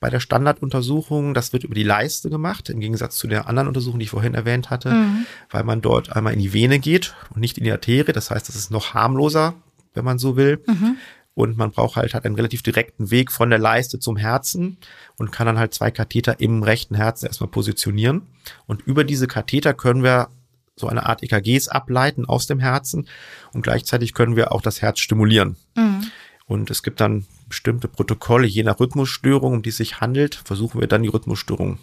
Bei 0.00 0.10
der 0.10 0.20
Standarduntersuchung, 0.20 1.34
das 1.34 1.52
wird 1.52 1.64
über 1.64 1.74
die 1.74 1.82
Leiste 1.82 2.28
gemacht, 2.28 2.68
im 2.68 2.80
Gegensatz 2.80 3.16
zu 3.16 3.26
der 3.26 3.48
anderen 3.48 3.68
Untersuchung, 3.68 3.98
die 3.98 4.04
ich 4.04 4.10
vorhin 4.10 4.34
erwähnt 4.34 4.68
hatte, 4.68 4.90
mhm. 4.90 5.26
weil 5.50 5.64
man 5.64 5.80
dort 5.80 6.14
einmal 6.14 6.34
in 6.34 6.40
die 6.40 6.52
Vene 6.52 6.78
geht 6.78 7.14
und 7.30 7.40
nicht 7.40 7.56
in 7.58 7.64
die 7.64 7.72
Arterie. 7.72 8.12
Das 8.12 8.30
heißt, 8.30 8.48
das 8.48 8.56
ist 8.56 8.70
noch 8.70 8.92
harmloser, 8.92 9.54
wenn 9.94 10.04
man 10.04 10.18
so 10.18 10.36
will. 10.36 10.62
Mhm. 10.66 10.96
Und 11.34 11.56
man 11.56 11.72
braucht 11.72 11.96
halt, 11.96 12.14
halt 12.14 12.24
einen 12.24 12.36
relativ 12.36 12.62
direkten 12.62 13.10
Weg 13.10 13.32
von 13.32 13.50
der 13.50 13.58
Leiste 13.58 13.98
zum 13.98 14.16
Herzen 14.16 14.78
und 15.16 15.32
kann 15.32 15.46
dann 15.46 15.58
halt 15.58 15.74
zwei 15.74 15.90
Katheter 15.90 16.38
im 16.38 16.62
rechten 16.62 16.94
Herzen 16.94 17.26
erstmal 17.26 17.50
positionieren. 17.50 18.22
Und 18.66 18.82
über 18.82 19.02
diese 19.02 19.26
Katheter 19.26 19.74
können 19.74 20.04
wir 20.04 20.28
so 20.76 20.88
eine 20.88 21.06
Art 21.06 21.22
EKGs 21.22 21.68
ableiten 21.68 22.24
aus 22.24 22.46
dem 22.46 22.60
Herzen 22.60 23.08
und 23.52 23.62
gleichzeitig 23.62 24.14
können 24.14 24.36
wir 24.36 24.52
auch 24.52 24.62
das 24.62 24.82
Herz 24.82 25.00
stimulieren. 25.00 25.56
Mhm. 25.76 26.06
Und 26.46 26.70
es 26.70 26.82
gibt 26.82 27.00
dann 27.00 27.26
bestimmte 27.48 27.88
Protokolle, 27.88 28.46
je 28.46 28.62
nach 28.62 28.78
Rhythmusstörung, 28.78 29.54
um 29.54 29.62
die 29.62 29.70
es 29.70 29.76
sich 29.76 30.00
handelt, 30.00 30.34
versuchen 30.34 30.80
wir 30.80 30.88
dann 30.88 31.02
die 31.02 31.08
Rhythmusstörung 31.08 31.78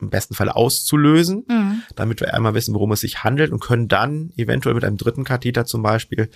im 0.00 0.10
besten 0.10 0.34
Fall 0.34 0.48
auszulösen, 0.48 1.44
mhm. 1.48 1.82
damit 1.96 2.20
wir 2.20 2.32
einmal 2.34 2.54
wissen, 2.54 2.74
worum 2.74 2.92
es 2.92 3.00
sich 3.00 3.24
handelt 3.24 3.50
und 3.50 3.60
können 3.60 3.88
dann 3.88 4.32
eventuell 4.36 4.74
mit 4.74 4.84
einem 4.84 4.96
dritten 4.96 5.24
Katheter 5.24 5.64
zum 5.64 5.82
Beispiel 5.82 6.30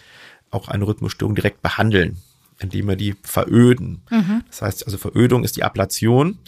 auch 0.53 0.69
eine 0.69 0.87
Rhythmusstörung 0.87 1.35
direkt 1.35 1.63
behandeln, 1.63 2.19
indem 2.59 2.89
wir 2.89 2.97
die 2.97 3.15
veröden. 3.23 4.03
Mhm. 4.11 4.45
Das 4.49 4.63
heißt 4.63 4.87
also 4.87 4.99
Verödung 4.99 5.45
ist 5.45 5.57
die 5.57 5.65
Ablation. 5.65 6.39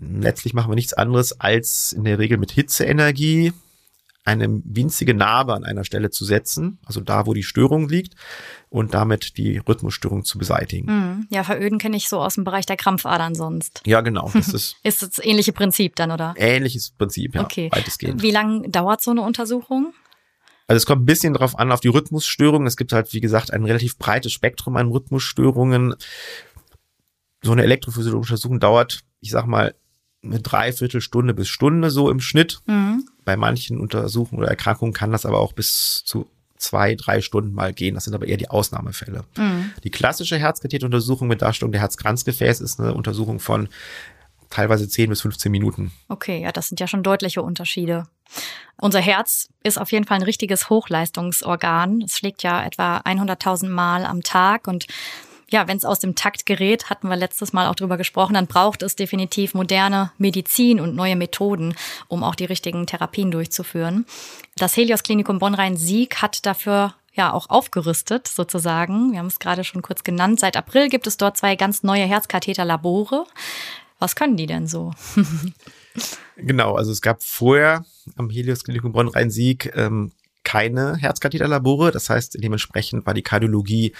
Letztlich 0.00 0.54
machen 0.54 0.70
wir 0.70 0.76
nichts 0.76 0.92
anderes 0.92 1.40
als 1.40 1.92
in 1.92 2.04
der 2.04 2.18
Regel 2.18 2.38
mit 2.38 2.52
Hitzeenergie 2.52 3.52
eine 4.28 4.60
winzige 4.64 5.14
Narbe 5.14 5.54
an 5.54 5.64
einer 5.64 5.84
Stelle 5.84 6.10
zu 6.10 6.24
setzen, 6.24 6.78
also 6.84 7.00
da, 7.00 7.26
wo 7.26 7.32
die 7.32 7.42
Störung 7.42 7.88
liegt, 7.88 8.14
und 8.68 8.92
damit 8.92 9.38
die 9.38 9.56
Rhythmusstörung 9.56 10.22
zu 10.22 10.36
beseitigen. 10.36 10.86
Mhm. 10.86 11.26
Ja, 11.30 11.44
veröden 11.44 11.78
kenne 11.78 11.96
ich 11.96 12.10
so 12.10 12.20
aus 12.20 12.34
dem 12.34 12.44
Bereich 12.44 12.66
der 12.66 12.76
Krampfadern 12.76 13.34
sonst. 13.34 13.80
Ja, 13.86 14.02
genau. 14.02 14.30
Das 14.34 14.48
ist, 14.48 14.76
ist 14.82 15.02
das 15.02 15.18
ähnliche 15.24 15.52
Prinzip 15.52 15.96
dann, 15.96 16.10
oder? 16.10 16.34
Ähnliches 16.36 16.90
Prinzip, 16.90 17.34
ja. 17.34 17.42
Okay. 17.42 17.70
Weitestgehend. 17.72 18.22
Wie 18.22 18.30
lange 18.30 18.68
dauert 18.68 19.00
so 19.00 19.10
eine 19.10 19.22
Untersuchung? 19.22 19.94
Also 20.68 20.76
es 20.76 20.86
kommt 20.86 21.02
ein 21.02 21.06
bisschen 21.06 21.32
drauf 21.32 21.58
an, 21.58 21.72
auf 21.72 21.80
die 21.80 21.88
Rhythmusstörungen. 21.88 22.68
Es 22.68 22.76
gibt 22.76 22.92
halt, 22.92 23.12
wie 23.14 23.20
gesagt, 23.20 23.52
ein 23.52 23.64
relativ 23.64 23.96
breites 23.96 24.32
Spektrum 24.32 24.76
an 24.76 24.88
Rhythmusstörungen. 24.88 25.94
So 27.42 27.52
eine 27.52 27.62
elektrophysiologische 27.62 28.34
Untersuchung 28.34 28.60
dauert, 28.60 29.00
ich 29.20 29.30
sag 29.30 29.46
mal, 29.46 29.74
eine 30.22 30.40
Dreiviertelstunde 30.40 31.32
bis 31.32 31.48
Stunde 31.48 31.90
so 31.90 32.10
im 32.10 32.20
Schnitt. 32.20 32.60
Mhm. 32.66 33.08
Bei 33.24 33.36
manchen 33.36 33.80
Untersuchungen 33.80 34.40
oder 34.40 34.50
Erkrankungen 34.50 34.92
kann 34.92 35.10
das 35.10 35.24
aber 35.24 35.38
auch 35.38 35.54
bis 35.54 36.04
zu 36.04 36.28
zwei, 36.58 36.96
drei 36.96 37.22
Stunden 37.22 37.54
mal 37.54 37.72
gehen. 37.72 37.94
Das 37.94 38.04
sind 38.04 38.14
aber 38.14 38.26
eher 38.26 38.36
die 38.36 38.50
Ausnahmefälle. 38.50 39.24
Mhm. 39.38 39.70
Die 39.84 39.90
klassische 39.90 40.36
Herzkatheteruntersuchung 40.36 41.28
mit 41.28 41.40
Darstellung 41.40 41.72
der 41.72 41.80
Herzkranzgefäß 41.80 42.60
ist 42.60 42.78
eine 42.78 42.92
Untersuchung 42.92 43.40
von 43.40 43.68
teilweise 44.50 44.88
10 44.88 45.10
bis 45.10 45.22
15 45.22 45.50
Minuten. 45.50 45.92
Okay, 46.08 46.40
ja, 46.40 46.52
das 46.52 46.68
sind 46.68 46.80
ja 46.80 46.86
schon 46.86 47.02
deutliche 47.02 47.42
Unterschiede. 47.42 48.04
Unser 48.80 49.00
Herz 49.00 49.48
ist 49.62 49.78
auf 49.78 49.90
jeden 49.92 50.04
Fall 50.04 50.16
ein 50.16 50.22
richtiges 50.22 50.70
Hochleistungsorgan. 50.70 52.02
Es 52.02 52.18
schlägt 52.18 52.42
ja 52.42 52.64
etwa 52.64 52.98
100.000 52.98 53.68
Mal 53.68 54.04
am 54.04 54.22
Tag 54.22 54.68
und 54.68 54.86
ja, 55.50 55.66
wenn 55.66 55.78
es 55.78 55.86
aus 55.86 55.98
dem 55.98 56.14
Takt 56.14 56.44
gerät, 56.44 56.90
hatten 56.90 57.08
wir 57.08 57.16
letztes 57.16 57.54
Mal 57.54 57.68
auch 57.68 57.74
drüber 57.74 57.96
gesprochen, 57.96 58.34
dann 58.34 58.46
braucht 58.46 58.82
es 58.82 58.96
definitiv 58.96 59.54
moderne 59.54 60.12
Medizin 60.18 60.78
und 60.78 60.94
neue 60.94 61.16
Methoden, 61.16 61.74
um 62.06 62.22
auch 62.22 62.34
die 62.34 62.44
richtigen 62.44 62.86
Therapien 62.86 63.30
durchzuführen. 63.30 64.04
Das 64.56 64.76
Helios 64.76 65.02
Klinikum 65.02 65.38
Bonn-Rhein-Sieg 65.38 66.20
hat 66.20 66.44
dafür 66.44 66.94
ja 67.14 67.32
auch 67.32 67.48
aufgerüstet 67.48 68.28
sozusagen. 68.28 69.12
Wir 69.12 69.20
haben 69.20 69.26
es 69.26 69.38
gerade 69.38 69.64
schon 69.64 69.82
kurz 69.82 70.04
genannt. 70.04 70.38
Seit 70.38 70.56
April 70.56 70.88
gibt 70.88 71.06
es 71.06 71.16
dort 71.16 71.36
zwei 71.36 71.56
ganz 71.56 71.82
neue 71.82 72.04
Herzkatheterlabore. 72.04 73.24
Was 73.98 74.14
können 74.14 74.36
die 74.36 74.46
denn 74.46 74.66
so? 74.66 74.92
genau, 76.36 76.74
also 76.74 76.92
es 76.92 77.02
gab 77.02 77.22
vorher 77.22 77.84
am 78.16 78.30
Helios 78.30 78.64
Klinikum 78.64 78.92
Bonn-Rhein-Sieg 78.92 79.72
ähm, 79.74 80.12
keine 80.44 80.96
Herzkatheterlabore. 80.96 81.90
Das 81.90 82.08
heißt, 82.08 82.42
dementsprechend 82.42 83.06
war 83.06 83.14
die 83.14 83.22
Kardiologie 83.22 83.92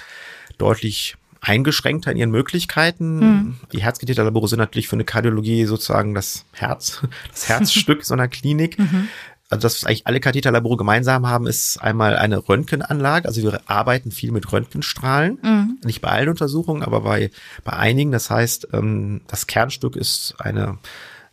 deutlich 0.57 1.17
eingeschränkter 1.41 2.11
in 2.11 2.17
ihren 2.17 2.31
Möglichkeiten. 2.31 3.19
Mhm. 3.19 3.57
Die 3.73 3.83
Herzkatheterlabore 3.83 4.49
sind 4.49 4.59
natürlich 4.59 4.89
für 4.89 4.97
eine 4.97 5.05
Kardiologie 5.05 5.67
sozusagen 5.67 6.15
das 6.15 6.45
Herz, 6.53 7.03
das 7.31 7.49
Herzstück 7.49 8.05
so 8.07 8.15
einer 8.15 8.29
Klinik. 8.29 8.79
Mhm. 8.79 9.09
Also 9.51 9.63
das, 9.63 9.77
was 9.77 9.85
eigentlich 9.85 10.07
alle 10.07 10.21
Katheterlabore 10.21 10.77
gemeinsam 10.77 11.27
haben, 11.27 11.47
ist 11.47 11.79
einmal 11.79 12.17
eine 12.17 12.49
Röntgenanlage. 12.49 13.27
Also 13.27 13.43
wir 13.43 13.61
arbeiten 13.67 14.11
viel 14.11 14.31
mit 14.31 14.53
Röntgenstrahlen. 14.53 15.39
Mhm. 15.43 15.79
Nicht 15.85 16.03
bei 16.03 16.09
allen 16.09 16.29
Untersuchungen, 16.29 16.83
aber 16.83 17.01
bei, 17.01 17.31
bei 17.65 17.73
einigen. 17.73 18.13
Das 18.13 18.29
heißt, 18.29 18.69
ähm, 18.75 19.23
das 19.27 19.47
Kernstück 19.47 19.97
ist 19.97 20.35
eine, 20.39 20.79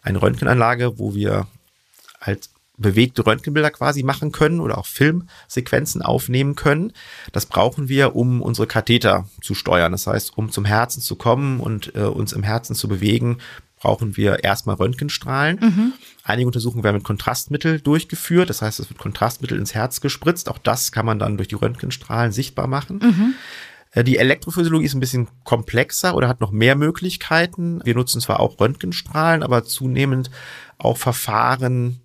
eine 0.02 0.22
Röntgenanlage, 0.22 0.98
wo 0.98 1.14
wir 1.14 1.48
halt 2.22 2.50
bewegte 2.78 3.26
Röntgenbilder 3.26 3.72
quasi 3.72 4.04
machen 4.04 4.32
können 4.32 4.60
oder 4.60 4.78
auch 4.78 4.86
Filmsequenzen 4.86 6.02
aufnehmen 6.02 6.56
können. 6.56 6.94
Das 7.32 7.46
brauchen 7.46 7.90
wir, 7.90 8.16
um 8.16 8.42
unsere 8.42 8.68
Katheter 8.68 9.28
zu 9.42 9.56
steuern. 9.56 9.92
Das 9.92 10.08
heißt, 10.08 10.38
um 10.38 10.52
zum 10.52 10.66
Herzen 10.66 11.02
zu 11.02 11.16
kommen 11.16 11.60
und 11.60 11.96
äh, 11.96 12.02
uns 12.02 12.34
im 12.34 12.44
Herzen 12.44 12.76
zu 12.76 12.88
bewegen, 12.88 13.38
brauchen 13.86 14.18
wir 14.18 14.44
erstmal 14.44 14.78
Röntgenstrahlen. 14.78 15.60
Mhm. 15.62 15.94
Einige 16.24 16.48
Untersuchungen 16.48 16.84
werden 16.84 16.96
mit 16.96 17.04
Kontrastmittel 17.04 17.80
durchgeführt. 17.80 18.50
Das 18.50 18.64
heißt, 18.64 18.80
es 18.80 18.90
wird 18.90 18.98
Kontrastmittel 18.98 19.60
ins 19.60 19.76
Herz 19.76 20.02
gespritzt. 20.02 20.50
Auch 20.50 20.58
das 20.58 20.92
kann 20.92 21.06
man 21.06 21.20
dann 21.20 21.38
durch 21.38 21.50
die 21.50 21.56
Röntgenstrahlen 21.56 22.32
sichtbar 22.32 22.66
machen. 22.66 22.98
Mhm. 22.98 23.34
Äh, 23.92 24.04
die 24.04 24.18
Elektrophysiologie 24.18 24.86
ist 24.86 24.96
ein 24.96 25.00
bisschen 25.00 25.28
komplexer 25.44 26.16
oder 26.16 26.28
hat 26.28 26.42
noch 26.42 26.50
mehr 26.50 26.76
Möglichkeiten. 26.76 27.80
Wir 27.84 27.94
nutzen 27.94 28.22
zwar 28.22 28.40
auch 28.40 28.60
Röntgenstrahlen, 28.60 29.44
aber 29.44 29.66
zunehmend 29.66 30.32
auch 30.80 30.98
Verfahren, 30.98 32.00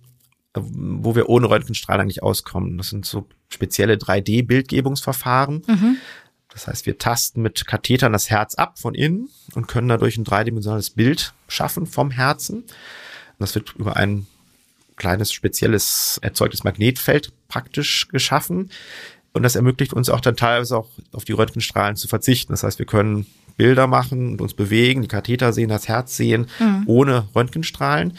wo 0.53 1.15
wir 1.15 1.29
ohne 1.29 1.49
Röntgenstrahlung 1.49 2.05
nicht 2.05 2.21
auskommen. 2.21 2.77
Das 2.77 2.89
sind 2.89 3.07
so 3.07 3.27
spezielle 3.49 3.95
3D-Bildgebungsverfahren. 3.95 5.63
Mhm. 5.65 5.97
Das 6.53 6.67
heißt, 6.67 6.85
wir 6.85 6.97
tasten 6.97 7.41
mit 7.41 7.65
Kathetern 7.65 8.13
das 8.13 8.29
Herz 8.29 8.55
ab 8.55 8.77
von 8.77 8.93
innen 8.93 9.29
und 9.55 9.67
können 9.67 9.87
dadurch 9.87 10.17
ein 10.17 10.23
dreidimensionales 10.23 10.91
Bild 10.91 11.33
schaffen 11.47 11.85
vom 11.85 12.11
Herzen. 12.11 12.65
Das 13.39 13.55
wird 13.55 13.73
über 13.75 13.95
ein 13.95 14.27
kleines 14.97 15.31
spezielles 15.31 16.19
erzeugtes 16.21 16.63
Magnetfeld 16.63 17.31
praktisch 17.47 18.07
geschaffen. 18.09 18.69
Und 19.33 19.43
das 19.43 19.55
ermöglicht 19.55 19.93
uns 19.93 20.09
auch 20.09 20.19
dann 20.19 20.35
teilweise 20.35 20.77
auch 20.77 20.89
auf 21.13 21.23
die 21.23 21.31
Röntgenstrahlen 21.31 21.95
zu 21.95 22.07
verzichten. 22.07 22.53
Das 22.53 22.63
heißt, 22.63 22.79
wir 22.79 22.85
können 22.85 23.25
Bilder 23.55 23.87
machen 23.87 24.33
und 24.33 24.41
uns 24.41 24.53
bewegen, 24.53 25.01
die 25.01 25.07
Katheter 25.07 25.53
sehen, 25.53 25.69
das 25.69 25.87
Herz 25.87 26.17
sehen, 26.17 26.47
mhm. 26.59 26.83
ohne 26.85 27.27
Röntgenstrahlen 27.33 28.17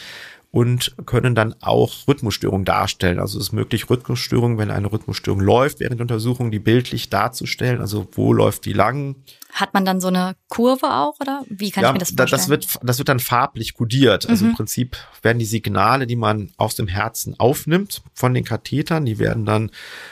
und 0.53 0.95
können 1.07 1.35
dann 1.35 1.55
auch 1.63 2.07
Rhythmusstörungen 2.07 2.67
darstellen. 2.67 3.19
Also 3.19 3.39
es 3.39 3.47
ist 3.47 3.53
möglich, 3.53 3.89
Rhythmusstörungen, 3.89 4.59
wenn 4.59 4.71
eine 4.71 4.93
Rhythmusstörung 4.93 5.41
läuft, 5.41 5.81
während 5.81 5.99
der 5.99 6.05
Untersuchung, 6.05 6.51
die 6.51 6.59
bildlich 6.59 7.09
darzustellen. 7.09 7.81
Also 7.81 8.07
wo 8.13 8.35
läuft 8.35 8.67
die 8.67 8.75
lang? 8.75 9.17
Hat 9.55 9.73
man 9.73 9.87
dann 9.87 10.03
so 10.03 10.09
eine 10.09 10.37
Kurve 10.49 10.93
auch 10.93 11.19
oder 11.21 11.43
wie 11.49 11.71
kann 11.71 11.83
ja, 11.83 11.89
ich 11.89 11.93
mir 11.95 11.99
das 12.01 12.11
vorstellen? 12.11 12.39
Das 12.39 12.49
wird, 12.51 12.79
das 12.83 12.99
wird 12.99 13.09
dann 13.09 13.19
farblich 13.19 13.73
kodiert. 13.73 14.29
Also 14.29 14.45
mhm. 14.45 14.51
im 14.51 14.57
Prinzip 14.57 14.99
werden 15.23 15.39
die 15.39 15.47
Signale, 15.47 16.07
die 16.07 16.17
man 16.17 16.51
aus 16.59 16.75
dem 16.75 16.87
Herzen 16.87 17.35
aufnimmt 17.41 18.03
von 18.13 18.35
den 18.35 18.45
Kathetern, 18.45 19.07
die 19.07 19.19
werden 19.19 19.47
dann 19.47 19.71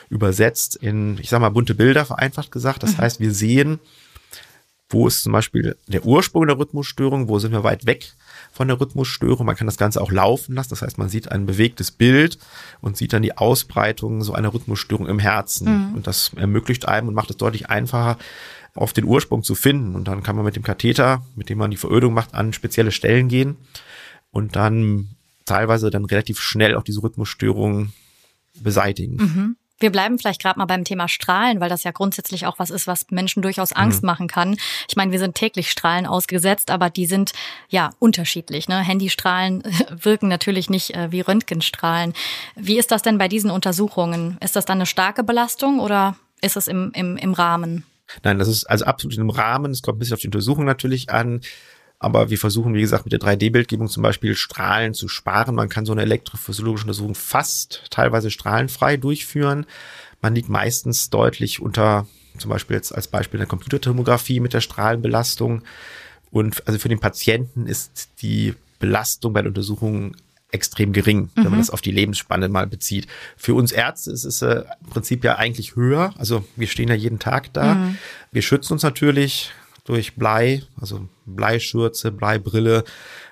übersetzt 0.09 0.75
in, 0.75 1.19
ich 1.21 1.29
sag 1.29 1.41
mal, 1.41 1.51
bunte 1.51 1.75
Bilder, 1.75 2.07
vereinfacht 2.07 2.51
gesagt. 2.51 2.83
Das 2.83 2.97
mhm. 2.97 2.99
heißt, 3.03 3.21
wir 3.21 3.35
sehen, 3.35 3.79
wo 4.91 5.07
ist 5.07 5.23
zum 5.23 5.33
Beispiel 5.33 5.77
der 5.87 6.05
Ursprung 6.05 6.47
der 6.47 6.59
Rhythmusstörung, 6.59 7.29
wo 7.29 7.39
sind 7.39 7.53
wir 7.53 7.65
weit 7.65 7.87
weg 7.87 8.13
von 8.53 8.67
der 8.67 8.81
Rhythmusstörung. 8.81 9.47
Man 9.47 9.55
kann 9.55 9.69
das 9.69 9.79
Ganze 9.79 10.01
auch 10.01 10.11
laufen 10.11 10.57
lassen. 10.57 10.71
Das 10.71 10.83
heißt, 10.83 10.99
man 10.99 11.09
sieht 11.09 11.31
ein 11.31 11.47
bewegtes 11.47 11.93
Bild 11.93 12.39
und 12.81 12.97
sieht 12.97 13.13
dann 13.13 13.23
die 13.23 13.39
Ausbreitung 13.39 14.23
so 14.23 14.35
einer 14.35 14.53
Rhythmusstörung 14.53 15.07
im 15.07 15.21
Herzen. 15.21 15.91
Mhm. 15.91 15.95
Und 15.95 16.07
das 16.09 16.33
ermöglicht 16.35 16.89
einem 16.89 17.09
und 17.09 17.15
macht 17.15 17.31
es 17.31 17.37
deutlich 17.37 17.71
einfacher, 17.71 18.19
auf 18.75 18.93
den 18.93 19.05
Ursprung 19.05 19.45
zu 19.45 19.55
finden. 19.55 19.95
Und 19.95 20.09
dann 20.09 20.23
kann 20.23 20.37
man 20.37 20.45
mit 20.45 20.57
dem 20.57 20.65
Katheter, 20.65 21.25
mit 21.37 21.49
dem 21.49 21.59
man 21.59 21.71
die 21.71 21.77
Verödung 21.77 22.13
macht, 22.13 22.35
an 22.35 22.53
spezielle 22.53 22.93
Stellen 22.93 23.29
gehen 23.29 23.57
und 24.33 24.57
dann 24.57 25.11
teilweise 25.45 25.91
dann 25.91 26.05
relativ 26.05 26.41
schnell 26.41 26.77
auch 26.77 26.85
diese 26.85 27.03
Rhythmusstörung 27.03 27.93
beseitigen. 28.61 29.17
Mhm. 29.17 29.57
Wir 29.81 29.91
bleiben 29.91 30.19
vielleicht 30.19 30.43
gerade 30.43 30.59
mal 30.59 30.67
beim 30.67 30.85
Thema 30.85 31.09
Strahlen, 31.09 31.61
weil 31.61 31.69
das 31.69 31.83
ja 31.85 31.91
grundsätzlich 31.91 32.47
auch 32.47 32.59
was 32.59 32.71
ist, 32.71 32.87
was 32.87 33.11
Menschen 33.11 33.43
durchaus 33.43 33.73
Angst 33.73 34.03
mhm. 34.03 34.07
machen 34.07 34.29
kann. 34.29 34.57
Ich 34.89 34.97
meine, 34.97 35.11
wir 35.11 35.19
sind 35.19 35.35
täglich 35.35 35.71
Strahlen 35.71 36.07
ausgesetzt, 36.07 36.71
aber 36.71 36.91
die 36.91 37.07
sind 37.07 37.33
ja 37.69 37.91
unterschiedlich. 37.99 38.69
Ne? 38.69 38.79
Handystrahlen 38.79 39.63
wirken 39.91 40.29
natürlich 40.29 40.71
nicht 40.71 40.95
äh, 40.95 41.11
wie 41.11 41.23
Röntgenstrahlen. 41.23 42.13
Wie 42.55 42.79
ist 42.79 42.91
das 42.91 43.03
denn 43.03 43.19
bei 43.19 43.29
diesen 43.29 43.51
Untersuchungen? 43.51 44.39
Ist 44.41 44.55
das 44.55 44.67
dann 44.67 44.79
eine 44.79 44.87
starke 44.87 45.25
Belastung 45.25 45.81
oder 45.81 46.17
ist 46.43 46.57
es 46.57 46.69
im, 46.69 46.93
im, 46.95 47.17
im 47.17 47.33
Rahmen? 47.33 47.85
Nein, 48.23 48.39
das 48.39 48.49
ist 48.49 48.65
also 48.65 48.85
absolut 48.85 49.17
im 49.17 49.31
Rahmen. 49.31 49.71
Es 49.71 49.83
kommt 49.83 49.97
ein 49.97 49.99
bisschen 50.01 50.15
auf 50.15 50.21
die 50.21 50.29
Untersuchung 50.29 50.65
natürlich 50.65 51.11
an. 51.11 51.41
Aber 52.03 52.31
wir 52.31 52.39
versuchen, 52.39 52.73
wie 52.75 52.81
gesagt, 52.81 53.05
mit 53.05 53.13
der 53.13 53.21
3D-Bildgebung 53.21 53.89
zum 53.89 54.03
Beispiel 54.03 54.35
Strahlen 54.35 54.95
zu 54.95 55.07
sparen. 55.07 55.55
Man 55.55 55.69
kann 55.69 55.85
so 55.85 55.93
eine 55.93 56.01
elektrophysiologische 56.01 56.85
Untersuchung 56.85 57.15
fast 57.15 57.85
teilweise 57.91 58.31
strahlenfrei 58.31 58.97
durchführen. 58.97 59.67
Man 60.23 60.35
liegt 60.35 60.49
meistens 60.49 61.11
deutlich 61.11 61.61
unter, 61.61 62.07
zum 62.39 62.49
Beispiel 62.49 62.77
jetzt 62.77 62.93
als 62.93 63.07
Beispiel 63.07 63.37
der 63.37 63.47
Computertomographie 63.47 64.41
mit 64.41 64.55
der 64.55 64.63
Strahlenbelastung. 64.63 65.63
Und 66.31 66.67
also 66.67 66.79
für 66.79 66.89
den 66.89 67.01
Patienten 67.01 67.67
ist 67.67 68.09
die 68.23 68.55
Belastung 68.79 69.35
bei 69.35 69.43
der 69.43 69.51
Untersuchung 69.51 70.17
extrem 70.53 70.95
gering, 70.95 71.25
mhm. 71.25 71.31
wenn 71.35 71.45
man 71.45 71.55
mhm. 71.55 71.59
das 71.59 71.71
auf 71.71 71.83
die 71.83 71.93
Lebensspanne 71.93 72.49
mal 72.49 72.67
bezieht. 72.67 73.09
Für 73.37 73.55
uns 73.55 73.73
Ärzte 73.73 74.11
ist 74.11 74.25
es 74.25 74.41
äh, 74.41 74.65
im 74.83 74.89
Prinzip 74.89 75.23
ja 75.23 75.37
eigentlich 75.37 75.77
höher. 75.77 76.15
Also 76.17 76.45
wir 76.57 76.67
stehen 76.67 76.89
ja 76.89 76.95
jeden 76.95 77.19
Tag 77.19 77.53
da. 77.53 77.75
Mhm. 77.75 77.99
Wir 78.33 78.43
schützen 78.43 78.73
uns 78.73 78.83
natürlich 78.83 79.53
durch 79.91 80.15
Blei, 80.15 80.63
also 80.81 81.09
Bleischürze, 81.27 82.13
Bleibrille 82.13 82.85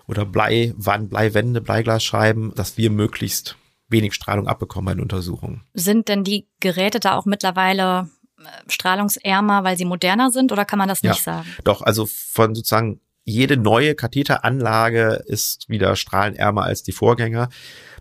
oder 0.09 0.27
Bleiwand, 0.27 1.09
Bleiwände, 1.09 1.61
Bleiglasscheiben, 1.61 2.53
dass 2.57 2.77
wir 2.77 2.91
möglichst 2.91 3.57
wenig 3.88 4.12
Strahlung 4.12 4.49
abbekommen 4.49 4.87
bei 4.87 4.95
den 4.95 5.03
Untersuchungen. 5.03 5.62
Sind 5.73 6.09
denn 6.09 6.25
die 6.25 6.49
Geräte 6.59 6.99
da 6.99 7.15
auch 7.17 7.27
mittlerweile 7.27 8.11
äh, 8.38 8.43
strahlungsärmer, 8.67 9.62
weil 9.62 9.79
sie 9.79 9.85
moderner 9.85 10.33
sind 10.33 10.50
oder 10.50 10.65
kann 10.65 10.81
man 10.81 10.88
das 10.88 11.05
nicht 11.05 11.19
ja, 11.19 11.23
sagen? 11.23 11.49
Doch, 11.62 11.81
also 11.83 12.07
von 12.07 12.57
sozusagen 12.57 13.00
jede 13.25 13.57
neue 13.57 13.95
Katheteranlage 13.95 15.23
ist 15.27 15.69
wieder 15.69 15.95
strahlenärmer 15.95 16.65
als 16.65 16.83
die 16.83 16.93
Vorgänger. 16.93 17.50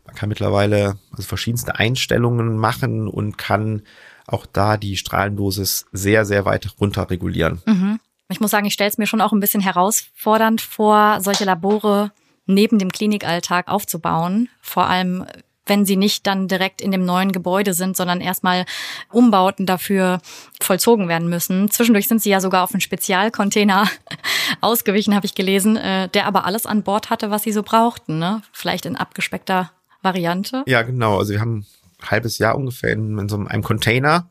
Man 0.05 0.15
kann 0.15 0.29
mittlerweile 0.29 0.97
also 1.11 1.23
verschiedenste 1.27 1.75
Einstellungen 1.75 2.57
machen 2.57 3.07
und 3.07 3.37
kann 3.37 3.83
auch 4.25 4.45
da 4.45 4.77
die 4.77 4.97
Strahlendosis 4.97 5.85
sehr, 5.91 6.25
sehr 6.25 6.45
weit 6.45 6.75
runter 6.79 7.09
regulieren. 7.09 7.61
Mhm. 7.65 7.99
Ich 8.29 8.39
muss 8.39 8.51
sagen, 8.51 8.65
ich 8.65 8.73
stelle 8.73 8.89
es 8.89 8.97
mir 8.97 9.07
schon 9.07 9.21
auch 9.21 9.31
ein 9.31 9.39
bisschen 9.39 9.61
herausfordernd 9.61 10.61
vor, 10.61 11.21
solche 11.21 11.45
Labore 11.45 12.11
neben 12.45 12.79
dem 12.79 12.91
Klinikalltag 12.91 13.67
aufzubauen. 13.67 14.49
Vor 14.61 14.87
allem, 14.87 15.25
wenn 15.65 15.85
sie 15.85 15.95
nicht 15.95 16.27
dann 16.27 16.47
direkt 16.47 16.81
in 16.81 16.91
dem 16.91 17.05
neuen 17.05 17.31
Gebäude 17.31 17.73
sind, 17.73 17.95
sondern 17.95 18.21
erstmal 18.21 18.65
Umbauten 19.11 19.65
dafür 19.65 20.19
vollzogen 20.61 21.07
werden 21.07 21.29
müssen. 21.29 21.69
Zwischendurch 21.69 22.07
sind 22.07 22.21
sie 22.21 22.29
ja 22.29 22.41
sogar 22.41 22.63
auf 22.63 22.73
einen 22.73 22.81
Spezialcontainer 22.81 23.87
ausgewichen, 24.61 25.15
habe 25.15 25.25
ich 25.25 25.35
gelesen, 25.35 25.77
äh, 25.77 26.09
der 26.09 26.25
aber 26.25 26.45
alles 26.45 26.65
an 26.65 26.83
Bord 26.83 27.09
hatte, 27.09 27.31
was 27.31 27.43
sie 27.43 27.51
so 27.51 27.63
brauchten. 27.63 28.19
Ne? 28.19 28.41
Vielleicht 28.51 28.85
in 28.85 28.95
abgespeckter 28.95 29.71
Variante. 30.01 30.63
Ja, 30.67 30.81
genau. 30.81 31.17
Also 31.17 31.33
wir 31.33 31.41
haben 31.41 31.65
ein 31.99 32.09
halbes 32.09 32.37
Jahr 32.37 32.55
ungefähr 32.55 32.91
in, 32.91 33.17
in 33.17 33.29
so 33.29 33.37
einem 33.37 33.63
Container 33.63 34.29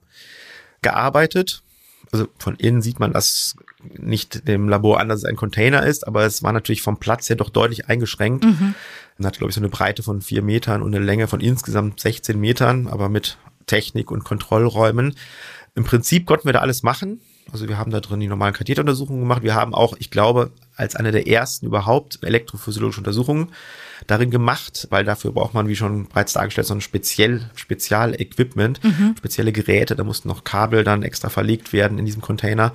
gearbeitet. 0.83 1.63
Also 2.13 2.29
von 2.39 2.57
innen 2.57 2.83
sieht 2.83 3.01
man 3.01 3.13
das 3.13 3.57
nicht 3.99 4.47
dem 4.49 4.69
Labor 4.69 5.01
an, 5.01 5.09
dass 5.09 5.19
es 5.21 5.25
ein 5.25 5.37
Container 5.37 5.85
ist, 5.85 6.07
aber 6.07 6.25
es 6.25 6.43
war 6.43 6.53
natürlich 6.53 6.83
vom 6.83 6.99
Platz 6.99 7.29
her 7.29 7.37
doch 7.37 7.51
deutlich 7.51 7.89
eingeschränkt. 7.89 8.45
Mhm. 8.45 8.75
Man 9.19 9.27
hat, 9.27 9.39
glaube 9.39 9.51
ich, 9.51 9.55
so 9.55 9.61
eine 9.61 9.69
Breite 9.69 10.03
von 10.03 10.21
vier 10.21 10.43
Metern 10.43 10.83
und 10.83 10.95
eine 10.95 11.05
Länge 11.05 11.27
von 11.27 11.41
insgesamt 11.41 12.01
16 12.01 12.39
Metern, 12.39 12.87
aber 12.87 13.09
mit 13.09 13.39
Technik 13.67 14.11
und 14.11 14.25
Kontrollräumen. 14.25 15.15
Im 15.75 15.85
Prinzip 15.85 16.27
konnten 16.27 16.47
wir 16.47 16.53
da 16.53 16.61
alles 16.61 16.83
machen. 16.83 17.21
Also 17.53 17.69
wir 17.69 17.79
haben 17.79 17.91
da 17.91 18.01
drin 18.01 18.21
die 18.21 18.29
normalen 18.29 18.55
Katheteruntersuchungen 18.55 19.21
gemacht. 19.21 19.43
Wir 19.43 19.55
haben 19.55 19.75
auch, 19.75 19.95
ich 19.99 20.11
glaube, 20.11 20.51
als 20.75 20.97
eine 20.97 21.13
der 21.13 21.29
ersten 21.29 21.67
überhaupt 21.67 22.19
elektrophysiologische 22.23 23.01
Untersuchungen 23.01 23.53
darin 24.07 24.31
gemacht, 24.31 24.87
weil 24.91 25.05
dafür 25.05 25.33
braucht 25.33 25.55
man, 25.55 25.69
wie 25.69 25.77
schon 25.77 26.09
bereits 26.09 26.33
dargestellt, 26.33 26.67
so 26.67 26.75
ein 26.75 26.81
speziell, 26.81 27.51
Spezial-Equipment, 27.55 28.83
mhm. 28.83 29.15
spezielle 29.19 29.53
Geräte, 29.53 29.97
da 29.97 30.05
mussten 30.05 30.29
noch 30.29 30.45
Kabel 30.45 30.85
dann 30.85 31.03
extra 31.03 31.29
verlegt 31.29 31.73
werden 31.73 31.99
in 31.99 32.07
diesem 32.07 32.23
Container, 32.23 32.73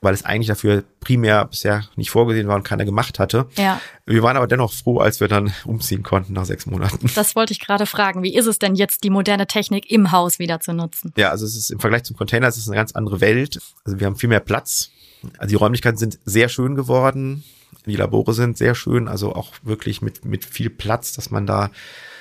weil 0.00 0.14
es 0.14 0.24
eigentlich 0.24 0.48
dafür 0.48 0.84
primär 1.00 1.44
bisher 1.44 1.84
nicht 1.96 2.10
vorgesehen 2.10 2.48
war 2.48 2.56
und 2.56 2.62
keiner 2.62 2.84
gemacht 2.84 3.18
hatte. 3.18 3.46
Ja. 3.56 3.80
Wir 4.06 4.22
waren 4.22 4.36
aber 4.36 4.46
dennoch 4.46 4.72
froh, 4.72 4.98
als 4.98 5.20
wir 5.20 5.28
dann 5.28 5.52
umziehen 5.64 6.02
konnten 6.02 6.32
nach 6.32 6.44
sechs 6.44 6.66
Monaten. 6.66 7.10
Das 7.14 7.36
wollte 7.36 7.52
ich 7.52 7.60
gerade 7.60 7.86
fragen. 7.86 8.22
Wie 8.22 8.34
ist 8.34 8.46
es 8.46 8.58
denn 8.58 8.74
jetzt, 8.74 9.04
die 9.04 9.10
moderne 9.10 9.46
Technik 9.46 9.90
im 9.90 10.12
Haus 10.12 10.38
wieder 10.38 10.60
zu 10.60 10.72
nutzen? 10.72 11.12
Ja, 11.16 11.30
also 11.30 11.46
es 11.46 11.56
ist 11.56 11.70
im 11.70 11.80
Vergleich 11.80 12.04
zum 12.04 12.16
Container, 12.16 12.48
es 12.48 12.56
ist 12.56 12.68
eine 12.68 12.76
ganz 12.76 12.92
andere 12.92 13.20
Welt. 13.20 13.60
Also 13.84 14.00
wir 14.00 14.06
haben 14.06 14.16
viel 14.16 14.28
mehr 14.28 14.40
Platz. 14.40 14.90
Also 15.38 15.48
die 15.48 15.54
Räumlichkeiten 15.54 15.96
sind 15.96 16.18
sehr 16.24 16.48
schön 16.48 16.74
geworden. 16.74 17.44
Die 17.86 17.96
Labore 17.96 18.32
sind 18.32 18.56
sehr 18.56 18.74
schön, 18.74 19.08
also 19.08 19.34
auch 19.34 19.52
wirklich 19.62 20.00
mit, 20.02 20.24
mit 20.24 20.44
viel 20.44 20.70
Platz, 20.70 21.12
dass 21.12 21.30
man 21.30 21.46
da 21.46 21.70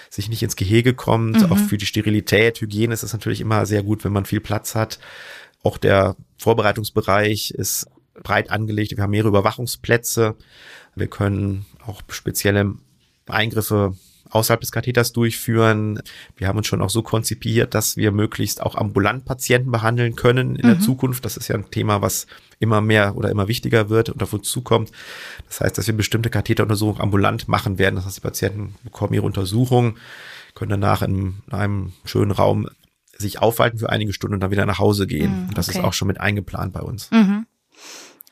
sich 0.09 0.29
nicht 0.29 0.43
ins 0.43 0.55
Gehege 0.55 0.93
kommt. 0.93 1.41
Mhm. 1.41 1.51
Auch 1.51 1.57
für 1.57 1.77
die 1.77 1.85
Sterilität, 1.85 2.61
Hygiene 2.61 2.93
ist 2.93 3.03
es 3.03 3.13
natürlich 3.13 3.41
immer 3.41 3.65
sehr 3.65 3.83
gut, 3.83 4.03
wenn 4.03 4.13
man 4.13 4.25
viel 4.25 4.41
Platz 4.41 4.75
hat. 4.75 4.99
Auch 5.63 5.77
der 5.77 6.15
Vorbereitungsbereich 6.37 7.51
ist 7.51 7.87
breit 8.21 8.51
angelegt. 8.51 8.95
Wir 8.95 9.03
haben 9.03 9.11
mehrere 9.11 9.29
Überwachungsplätze. 9.29 10.35
Wir 10.95 11.07
können 11.07 11.65
auch 11.85 12.01
spezielle 12.09 12.75
Eingriffe 13.27 13.95
außerhalb 14.33 14.61
des 14.61 14.71
Katheters 14.71 15.13
durchführen. 15.13 16.01
Wir 16.35 16.47
haben 16.47 16.57
uns 16.57 16.67
schon 16.67 16.81
auch 16.81 16.89
so 16.89 17.01
konzipiert, 17.01 17.73
dass 17.73 17.97
wir 17.97 18.11
möglichst 18.11 18.61
auch 18.61 18.75
ambulant 18.75 19.25
Patienten 19.25 19.71
behandeln 19.71 20.15
können 20.15 20.55
in 20.55 20.65
mhm. 20.65 20.71
der 20.73 20.79
Zukunft. 20.79 21.25
Das 21.25 21.37
ist 21.37 21.47
ja 21.47 21.55
ein 21.55 21.69
Thema, 21.71 22.01
was 22.01 22.27
immer 22.59 22.81
mehr 22.81 23.15
oder 23.15 23.29
immer 23.29 23.47
wichtiger 23.47 23.89
wird 23.89 24.09
und 24.09 24.23
auf 24.23 24.33
uns 24.33 24.49
zukommt. 24.49 24.91
Das 25.47 25.61
heißt, 25.61 25.77
dass 25.77 25.87
wir 25.87 25.95
bestimmte 25.95 26.29
Katheteruntersuchungen 26.29 27.01
ambulant 27.01 27.47
machen 27.47 27.77
werden. 27.77 27.95
Das 27.95 28.05
heißt, 28.05 28.17
die 28.17 28.21
Patienten 28.21 28.75
bekommen 28.83 29.13
ihre 29.13 29.25
Untersuchung, 29.25 29.97
können 30.55 30.71
danach 30.71 31.01
in 31.01 31.35
einem 31.51 31.93
schönen 32.05 32.31
Raum 32.31 32.69
sich 33.17 33.39
aufhalten 33.39 33.77
für 33.77 33.89
einige 33.89 34.13
Stunden 34.13 34.35
und 34.35 34.39
dann 34.41 34.51
wieder 34.51 34.65
nach 34.65 34.79
Hause 34.79 35.07
gehen. 35.07 35.47
Mhm, 35.47 35.53
das 35.53 35.67
ist 35.67 35.79
auch 35.79 35.93
schon 35.93 36.07
mit 36.07 36.19
eingeplant 36.19 36.73
bei 36.73 36.81
uns. 36.81 37.11
Mhm. 37.11 37.45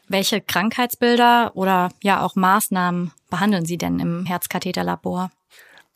Welche 0.08 0.42
Krankheitsbilder 0.42 1.52
oder 1.56 1.90
ja 2.02 2.22
auch 2.22 2.36
Maßnahmen 2.36 3.12
behandeln 3.30 3.66
Sie 3.66 3.78
denn 3.78 4.00
im 4.00 4.26
Herzkatheterlabor? 4.26 5.32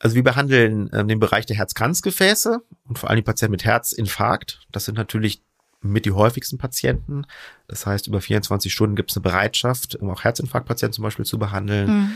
Also 0.06 0.14
wir 0.14 0.22
behandeln 0.22 0.88
äh, 0.92 1.04
den 1.04 1.18
Bereich 1.18 1.46
der 1.46 1.56
Herzkranzgefäße 1.56 2.62
und 2.84 2.96
vor 2.96 3.10
allem 3.10 3.16
die 3.16 3.22
Patienten 3.22 3.50
mit 3.50 3.64
Herzinfarkt. 3.64 4.60
Das 4.70 4.84
sind 4.84 4.96
natürlich 4.96 5.42
mit 5.80 6.04
die 6.04 6.12
häufigsten 6.12 6.58
Patienten. 6.58 7.24
Das 7.66 7.86
heißt, 7.86 8.06
über 8.06 8.20
24 8.20 8.72
Stunden 8.72 8.94
gibt 8.94 9.10
es 9.10 9.16
eine 9.16 9.24
Bereitschaft, 9.24 9.96
um 9.96 10.08
auch 10.10 10.22
Herzinfarktpatienten 10.22 10.92
zum 10.92 11.02
Beispiel 11.02 11.24
zu 11.24 11.40
behandeln. 11.40 11.88
Mhm. 11.88 12.10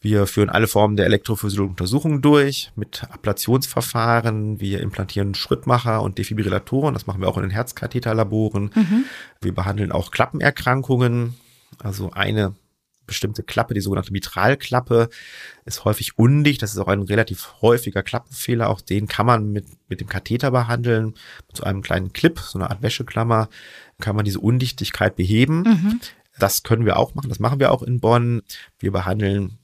Wir 0.00 0.26
führen 0.26 0.50
alle 0.50 0.66
Formen 0.66 0.96
der 0.96 1.06
elektrophysiologischen 1.06 1.74
Untersuchungen 1.74 2.22
durch 2.22 2.72
mit 2.74 3.04
Ablationsverfahren. 3.08 4.58
Wir 4.58 4.80
implantieren 4.80 5.36
Schrittmacher 5.36 6.02
und 6.02 6.18
Defibrillatoren. 6.18 6.92
Das 6.92 7.06
machen 7.06 7.20
wir 7.20 7.28
auch 7.28 7.36
in 7.36 7.44
den 7.44 7.52
Herzkatheterlaboren. 7.52 8.72
Mhm. 8.74 9.04
Wir 9.40 9.54
behandeln 9.54 9.92
auch 9.92 10.10
Klappenerkrankungen. 10.10 11.36
Also 11.78 12.10
eine 12.10 12.56
bestimmte 13.08 13.42
Klappe, 13.42 13.74
die 13.74 13.80
sogenannte 13.80 14.12
Mitralklappe, 14.12 15.08
ist 15.64 15.84
häufig 15.84 16.16
undicht. 16.16 16.62
Das 16.62 16.72
ist 16.72 16.78
auch 16.78 16.86
ein 16.86 17.02
relativ 17.02 17.54
häufiger 17.60 18.04
Klappenfehler. 18.04 18.70
Auch 18.70 18.80
den 18.80 19.08
kann 19.08 19.26
man 19.26 19.50
mit, 19.50 19.66
mit 19.88 20.00
dem 20.00 20.08
Katheter 20.08 20.52
behandeln. 20.52 21.14
Mit 21.48 21.56
so 21.56 21.64
einem 21.64 21.82
kleinen 21.82 22.12
Clip, 22.12 22.38
so 22.38 22.58
eine 22.58 22.70
Art 22.70 22.82
Wäscheklammer, 22.82 23.48
kann 24.00 24.14
man 24.14 24.24
diese 24.24 24.38
Undichtigkeit 24.38 25.16
beheben. 25.16 25.62
Mhm. 25.62 26.00
Das 26.38 26.62
können 26.62 26.86
wir 26.86 26.96
auch 26.96 27.16
machen. 27.16 27.28
Das 27.28 27.40
machen 27.40 27.58
wir 27.58 27.72
auch 27.72 27.82
in 27.82 27.98
Bonn. 27.98 28.42
Wir 28.78 28.92
behandeln 28.92 29.58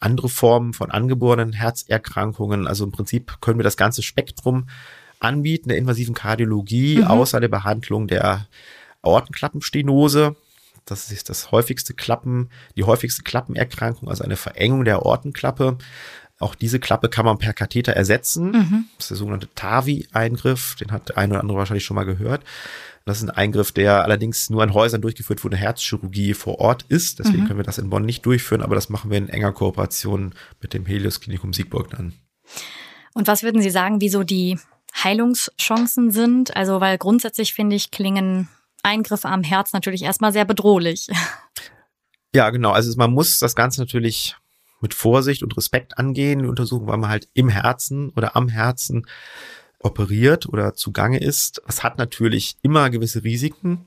andere 0.00 0.28
Formen 0.28 0.72
von 0.72 0.90
angeborenen 0.90 1.52
Herzerkrankungen. 1.52 2.66
Also 2.66 2.84
im 2.84 2.92
Prinzip 2.92 3.40
können 3.40 3.58
wir 3.58 3.64
das 3.64 3.76
ganze 3.76 4.02
Spektrum 4.02 4.68
anbieten 5.20 5.68
der 5.68 5.78
invasiven 5.78 6.14
Kardiologie, 6.14 6.98
mhm. 6.98 7.04
außer 7.04 7.40
der 7.40 7.48
Behandlung 7.48 8.06
der 8.06 8.46
Aortenklappenstenose. 9.02 10.36
Das 10.86 11.10
ist 11.10 11.28
das 11.28 11.50
häufigste 11.50 11.94
Klappen, 11.94 12.48
die 12.76 12.84
häufigste 12.84 13.22
Klappenerkrankung, 13.22 14.08
also 14.08 14.24
eine 14.24 14.36
Verengung 14.36 14.84
der 14.84 14.96
Aortenklappe. 14.96 15.78
Auch 16.38 16.54
diese 16.54 16.78
Klappe 16.78 17.08
kann 17.08 17.24
man 17.24 17.38
per 17.38 17.54
Katheter 17.54 17.92
ersetzen. 17.92 18.52
Mhm. 18.52 18.84
Das 18.96 19.06
ist 19.06 19.10
der 19.10 19.16
sogenannte 19.16 19.48
TAVI-Eingriff. 19.54 20.76
Den 20.76 20.92
hat 20.92 21.08
der 21.08 21.18
eine 21.18 21.34
oder 21.34 21.40
andere 21.40 21.58
wahrscheinlich 21.58 21.84
schon 21.84 21.94
mal 21.94 22.04
gehört. 22.04 22.44
Das 23.06 23.18
ist 23.18 23.22
ein 23.22 23.30
Eingriff, 23.30 23.72
der 23.72 24.02
allerdings 24.02 24.50
nur 24.50 24.62
an 24.62 24.74
Häusern 24.74 25.00
durchgeführt, 25.00 25.44
eine 25.44 25.56
Herzchirurgie 25.56 26.34
vor 26.34 26.58
Ort 26.58 26.84
ist. 26.88 27.20
Deswegen 27.20 27.44
mhm. 27.44 27.46
können 27.46 27.58
wir 27.60 27.64
das 27.64 27.78
in 27.78 27.88
Bonn 27.88 28.04
nicht 28.04 28.26
durchführen, 28.26 28.62
aber 28.62 28.74
das 28.74 28.88
machen 28.88 29.10
wir 29.10 29.18
in 29.18 29.28
enger 29.28 29.52
Kooperation 29.52 30.34
mit 30.60 30.74
dem 30.74 30.84
Helios 30.84 31.20
Klinikum 31.20 31.52
Siegburg 31.52 31.90
dann. 31.90 32.14
Und 33.14 33.28
was 33.28 33.42
würden 33.42 33.62
Sie 33.62 33.70
sagen, 33.70 34.00
wieso 34.00 34.24
die 34.24 34.58
Heilungschancen 34.92 36.10
sind? 36.10 36.56
Also, 36.56 36.80
weil 36.80 36.98
grundsätzlich 36.98 37.54
finde 37.54 37.76
ich, 37.76 37.90
klingen 37.90 38.48
Eingriffe 38.86 39.28
am 39.28 39.42
Herz 39.42 39.72
natürlich 39.72 40.02
erstmal 40.02 40.32
sehr 40.32 40.44
bedrohlich. 40.44 41.08
Ja, 42.34 42.50
genau. 42.50 42.72
Also 42.72 42.92
man 42.96 43.12
muss 43.12 43.38
das 43.38 43.54
Ganze 43.54 43.80
natürlich 43.80 44.36
mit 44.80 44.94
Vorsicht 44.94 45.42
und 45.42 45.56
Respekt 45.56 45.98
angehen, 45.98 46.42
die 46.42 46.48
Untersuchung, 46.48 46.86
weil 46.86 46.98
man 46.98 47.10
halt 47.10 47.28
im 47.34 47.48
Herzen 47.48 48.10
oder 48.10 48.36
am 48.36 48.48
Herzen 48.48 49.06
operiert 49.78 50.46
oder 50.46 50.74
zugange 50.74 51.18
ist. 51.18 51.62
Es 51.66 51.82
hat 51.82 51.98
natürlich 51.98 52.56
immer 52.62 52.90
gewisse 52.90 53.24
Risiken. 53.24 53.86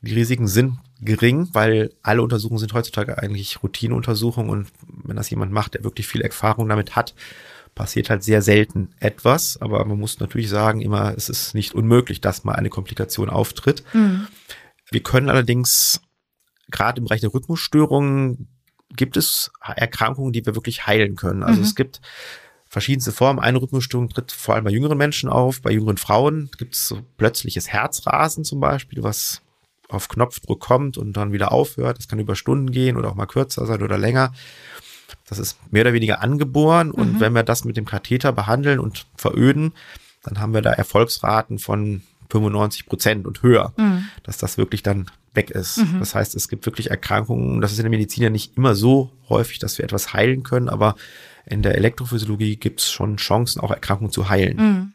Die 0.00 0.14
Risiken 0.14 0.46
sind 0.46 0.78
gering, 1.00 1.48
weil 1.52 1.90
alle 2.02 2.22
Untersuchungen 2.22 2.58
sind 2.58 2.72
heutzutage 2.72 3.18
eigentlich 3.18 3.62
Routineuntersuchungen 3.62 4.50
und 4.50 4.68
wenn 4.86 5.16
das 5.16 5.30
jemand 5.30 5.52
macht, 5.52 5.74
der 5.74 5.84
wirklich 5.84 6.06
viel 6.06 6.22
Erfahrung 6.22 6.68
damit 6.68 6.96
hat, 6.96 7.14
passiert 7.74 8.10
halt 8.10 8.22
sehr 8.22 8.42
selten 8.42 8.90
etwas. 9.00 9.60
Aber 9.60 9.84
man 9.84 9.98
muss 9.98 10.20
natürlich 10.20 10.48
sagen, 10.48 10.80
immer, 10.80 11.14
es 11.16 11.28
ist 11.28 11.54
nicht 11.54 11.74
unmöglich, 11.74 12.20
dass 12.20 12.44
mal 12.44 12.54
eine 12.54 12.70
Komplikation 12.70 13.30
auftritt. 13.30 13.82
Mhm. 13.92 14.26
Wir 14.90 15.02
können 15.02 15.28
allerdings 15.28 16.00
gerade 16.70 16.98
im 16.98 17.04
Bereich 17.04 17.20
der 17.20 17.32
Rhythmusstörungen 17.32 18.48
gibt 18.94 19.16
es 19.16 19.50
Erkrankungen, 19.60 20.32
die 20.32 20.44
wir 20.44 20.54
wirklich 20.54 20.86
heilen 20.86 21.16
können. 21.16 21.42
Also 21.42 21.60
mhm. 21.60 21.66
es 21.66 21.74
gibt 21.74 22.00
verschiedenste 22.68 23.12
Formen. 23.12 23.40
Eine 23.40 23.60
Rhythmusstörung 23.60 24.08
tritt 24.08 24.32
vor 24.32 24.54
allem 24.54 24.64
bei 24.64 24.70
jüngeren 24.70 24.98
Menschen 24.98 25.28
auf. 25.28 25.62
Bei 25.62 25.70
jüngeren 25.70 25.96
Frauen 25.96 26.50
gibt 26.58 26.74
es 26.74 26.88
so 26.88 27.00
plötzliches 27.16 27.68
Herzrasen 27.68 28.44
zum 28.44 28.60
Beispiel, 28.60 29.02
was 29.02 29.42
auf 29.88 30.08
Knopfdruck 30.08 30.60
kommt 30.60 30.96
und 30.96 31.14
dann 31.14 31.32
wieder 31.32 31.52
aufhört. 31.52 31.98
Das 31.98 32.08
kann 32.08 32.18
über 32.18 32.34
Stunden 32.34 32.70
gehen 32.70 32.96
oder 32.96 33.10
auch 33.10 33.14
mal 33.14 33.26
kürzer 33.26 33.66
sein 33.66 33.82
oder 33.82 33.98
länger. 33.98 34.32
Das 35.28 35.38
ist 35.38 35.58
mehr 35.70 35.82
oder 35.82 35.92
weniger 35.92 36.22
angeboren. 36.22 36.90
Und 36.90 37.14
mhm. 37.14 37.20
wenn 37.20 37.32
wir 37.32 37.42
das 37.42 37.64
mit 37.64 37.76
dem 37.76 37.84
Katheter 37.84 38.32
behandeln 38.32 38.78
und 38.78 39.06
veröden, 39.16 39.72
dann 40.22 40.40
haben 40.40 40.54
wir 40.54 40.62
da 40.62 40.72
Erfolgsraten 40.72 41.58
von 41.58 42.02
95 42.30 42.86
Prozent 42.86 43.26
und 43.26 43.42
höher, 43.42 43.72
mhm. 43.76 44.06
dass 44.22 44.38
das 44.38 44.56
wirklich 44.56 44.82
dann 44.82 45.06
weg 45.34 45.50
ist. 45.50 45.78
Mhm. 45.78 45.98
Das 45.98 46.14
heißt, 46.14 46.34
es 46.34 46.48
gibt 46.48 46.66
wirklich 46.66 46.90
Erkrankungen, 46.90 47.60
das 47.60 47.72
ist 47.72 47.78
in 47.78 47.84
der 47.84 47.90
Medizin 47.90 48.22
ja 48.22 48.30
nicht 48.30 48.56
immer 48.56 48.74
so 48.74 49.12
häufig, 49.28 49.58
dass 49.58 49.78
wir 49.78 49.84
etwas 49.84 50.12
heilen 50.12 50.42
können, 50.42 50.68
aber 50.68 50.94
in 51.46 51.62
der 51.62 51.76
Elektrophysiologie 51.76 52.56
gibt 52.56 52.80
es 52.80 52.90
schon 52.90 53.16
Chancen, 53.16 53.60
auch 53.60 53.70
Erkrankungen 53.70 54.12
zu 54.12 54.28
heilen. 54.28 54.94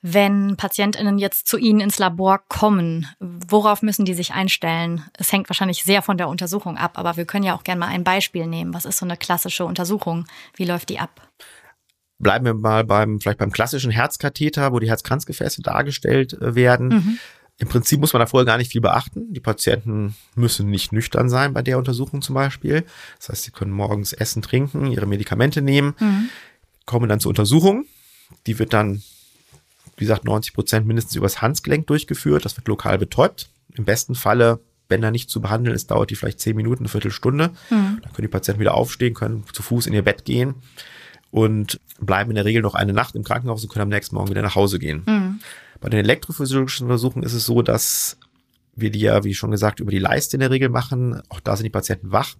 Wenn 0.00 0.56
PatientInnen 0.56 1.18
jetzt 1.18 1.48
zu 1.48 1.58
Ihnen 1.58 1.80
ins 1.80 1.98
Labor 1.98 2.40
kommen, 2.48 3.06
worauf 3.18 3.82
müssen 3.82 4.04
die 4.04 4.14
sich 4.14 4.32
einstellen? 4.32 5.02
Es 5.14 5.32
hängt 5.32 5.48
wahrscheinlich 5.50 5.82
sehr 5.82 6.02
von 6.02 6.16
der 6.16 6.28
Untersuchung 6.28 6.76
ab, 6.76 6.92
aber 6.94 7.16
wir 7.16 7.24
können 7.24 7.44
ja 7.44 7.56
auch 7.56 7.64
gerne 7.64 7.80
mal 7.80 7.88
ein 7.88 8.04
Beispiel 8.04 8.46
nehmen. 8.46 8.74
Was 8.74 8.84
ist 8.84 8.98
so 8.98 9.06
eine 9.06 9.16
klassische 9.16 9.64
Untersuchung? 9.64 10.26
Wie 10.54 10.66
läuft 10.66 10.90
die 10.90 11.00
ab? 11.00 11.28
Bleiben 12.20 12.44
wir 12.44 12.54
mal 12.54 12.84
beim, 12.84 13.20
vielleicht 13.20 13.38
beim 13.38 13.50
klassischen 13.50 13.90
Herzkatheter, 13.90 14.72
wo 14.72 14.78
die 14.78 14.88
Herzkranzgefäße 14.88 15.62
dargestellt 15.62 16.32
äh, 16.34 16.54
werden. 16.54 16.88
Mhm. 16.88 17.18
Im 17.58 17.68
Prinzip 17.68 17.98
muss 17.98 18.12
man 18.12 18.20
da 18.20 18.26
vorher 18.26 18.46
gar 18.46 18.58
nicht 18.58 18.70
viel 18.70 18.80
beachten. 18.80 19.32
Die 19.32 19.40
Patienten 19.40 20.14
müssen 20.36 20.70
nicht 20.70 20.92
nüchtern 20.92 21.28
sein 21.28 21.54
bei 21.54 21.62
der 21.62 21.76
Untersuchung 21.76 22.22
zum 22.22 22.36
Beispiel. 22.36 22.84
Das 23.18 23.30
heißt, 23.30 23.42
sie 23.44 23.50
können 23.50 23.72
morgens 23.72 24.12
essen, 24.12 24.42
trinken, 24.42 24.86
ihre 24.92 25.06
Medikamente 25.06 25.60
nehmen, 25.60 25.96
mhm. 25.98 26.28
kommen 26.86 27.08
dann 27.08 27.18
zur 27.18 27.30
Untersuchung. 27.30 27.84
Die 28.46 28.60
wird 28.60 28.72
dann 28.72 29.02
wie 29.98 30.04
gesagt, 30.04 30.24
90 30.24 30.54
Prozent 30.54 30.86
mindestens 30.86 31.16
übers 31.16 31.42
Handgelenk 31.42 31.86
durchgeführt. 31.86 32.44
Das 32.44 32.56
wird 32.56 32.68
lokal 32.68 32.98
betäubt. 32.98 33.50
Im 33.74 33.84
besten 33.84 34.14
Falle, 34.14 34.60
wenn 34.88 35.02
da 35.02 35.10
nicht 35.10 35.28
zu 35.28 35.40
behandeln 35.40 35.74
ist, 35.74 35.90
dauert 35.90 36.10
die 36.10 36.14
vielleicht 36.14 36.40
zehn 36.40 36.56
Minuten, 36.56 36.84
eine 36.84 36.88
Viertelstunde. 36.88 37.50
Mhm. 37.70 38.00
Dann 38.02 38.12
können 38.12 38.22
die 38.22 38.28
Patienten 38.28 38.60
wieder 38.60 38.74
aufstehen, 38.74 39.14
können 39.14 39.44
zu 39.52 39.62
Fuß 39.62 39.86
in 39.86 39.92
ihr 39.92 40.02
Bett 40.02 40.24
gehen 40.24 40.54
und 41.30 41.80
bleiben 42.00 42.30
in 42.30 42.36
der 42.36 42.44
Regel 42.44 42.62
noch 42.62 42.74
eine 42.74 42.92
Nacht 42.92 43.14
im 43.14 43.24
Krankenhaus 43.24 43.62
und 43.62 43.70
können 43.70 43.82
am 43.82 43.88
nächsten 43.88 44.14
Morgen 44.14 44.30
wieder 44.30 44.42
nach 44.42 44.54
Hause 44.54 44.78
gehen. 44.78 45.02
Mhm. 45.06 45.40
Bei 45.80 45.88
den 45.88 46.00
elektrophysiologischen 46.00 46.86
Untersuchungen 46.86 47.24
ist 47.24 47.34
es 47.34 47.44
so, 47.44 47.62
dass 47.62 48.18
wir 48.74 48.90
die 48.90 49.00
ja, 49.00 49.24
wie 49.24 49.34
schon 49.34 49.50
gesagt, 49.50 49.80
über 49.80 49.90
die 49.90 49.98
Leiste 49.98 50.36
in 50.36 50.40
der 50.40 50.50
Regel 50.50 50.68
machen. 50.68 51.20
Auch 51.28 51.40
da 51.40 51.56
sind 51.56 51.64
die 51.64 51.70
Patienten 51.70 52.12
wach. 52.12 52.36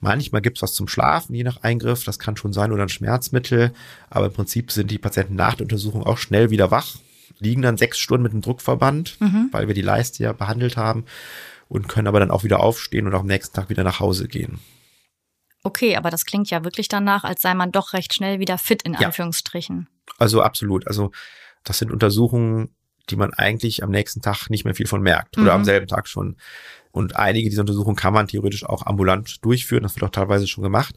Manchmal 0.00 0.42
gibt 0.42 0.58
es 0.58 0.62
was 0.62 0.74
zum 0.74 0.88
Schlafen, 0.88 1.34
je 1.34 1.44
nach 1.44 1.62
Eingriff. 1.62 2.04
Das 2.04 2.18
kann 2.18 2.36
schon 2.36 2.52
sein 2.52 2.72
oder 2.72 2.82
ein 2.82 2.88
Schmerzmittel. 2.88 3.72
Aber 4.10 4.26
im 4.26 4.32
Prinzip 4.32 4.70
sind 4.70 4.90
die 4.90 4.98
Patienten 4.98 5.34
nach 5.34 5.54
der 5.54 5.64
Untersuchung 5.64 6.02
auch 6.04 6.18
schnell 6.18 6.50
wieder 6.50 6.70
wach, 6.70 6.96
liegen 7.38 7.62
dann 7.62 7.76
sechs 7.76 7.98
Stunden 7.98 8.22
mit 8.22 8.32
dem 8.32 8.42
Druckverband, 8.42 9.20
mhm. 9.20 9.48
weil 9.52 9.66
wir 9.66 9.74
die 9.74 9.82
Leiste 9.82 10.22
ja 10.22 10.32
behandelt 10.32 10.76
haben 10.76 11.04
und 11.68 11.88
können 11.88 12.06
aber 12.06 12.20
dann 12.20 12.30
auch 12.30 12.44
wieder 12.44 12.60
aufstehen 12.60 13.06
und 13.06 13.14
auch 13.14 13.20
am 13.20 13.26
nächsten 13.26 13.54
Tag 13.54 13.70
wieder 13.70 13.84
nach 13.84 14.00
Hause 14.00 14.28
gehen. 14.28 14.60
Okay, 15.62 15.96
aber 15.96 16.10
das 16.10 16.26
klingt 16.26 16.50
ja 16.50 16.62
wirklich 16.62 16.88
danach, 16.88 17.24
als 17.24 17.40
sei 17.40 17.54
man 17.54 17.72
doch 17.72 17.94
recht 17.94 18.12
schnell 18.12 18.38
wieder 18.38 18.58
fit 18.58 18.82
in 18.82 18.92
ja. 18.92 19.00
Anführungsstrichen. 19.00 19.88
Also 20.18 20.42
absolut. 20.42 20.86
Also 20.86 21.10
das 21.64 21.78
sind 21.78 21.90
Untersuchungen, 21.90 22.74
die 23.10 23.16
man 23.16 23.32
eigentlich 23.34 23.82
am 23.82 23.90
nächsten 23.90 24.22
Tag 24.22 24.48
nicht 24.50 24.64
mehr 24.64 24.74
viel 24.74 24.86
von 24.86 25.02
merkt 25.02 25.36
oder 25.36 25.52
mhm. 25.52 25.60
am 25.60 25.64
selben 25.64 25.86
Tag 25.86 26.08
schon. 26.08 26.36
Und 26.94 27.16
einige 27.16 27.50
dieser 27.50 27.62
Untersuchungen 27.62 27.96
kann 27.96 28.14
man 28.14 28.28
theoretisch 28.28 28.64
auch 28.64 28.86
ambulant 28.86 29.44
durchführen. 29.44 29.82
Das 29.82 29.96
wird 29.96 30.04
auch 30.04 30.10
teilweise 30.10 30.46
schon 30.46 30.62
gemacht. 30.62 30.94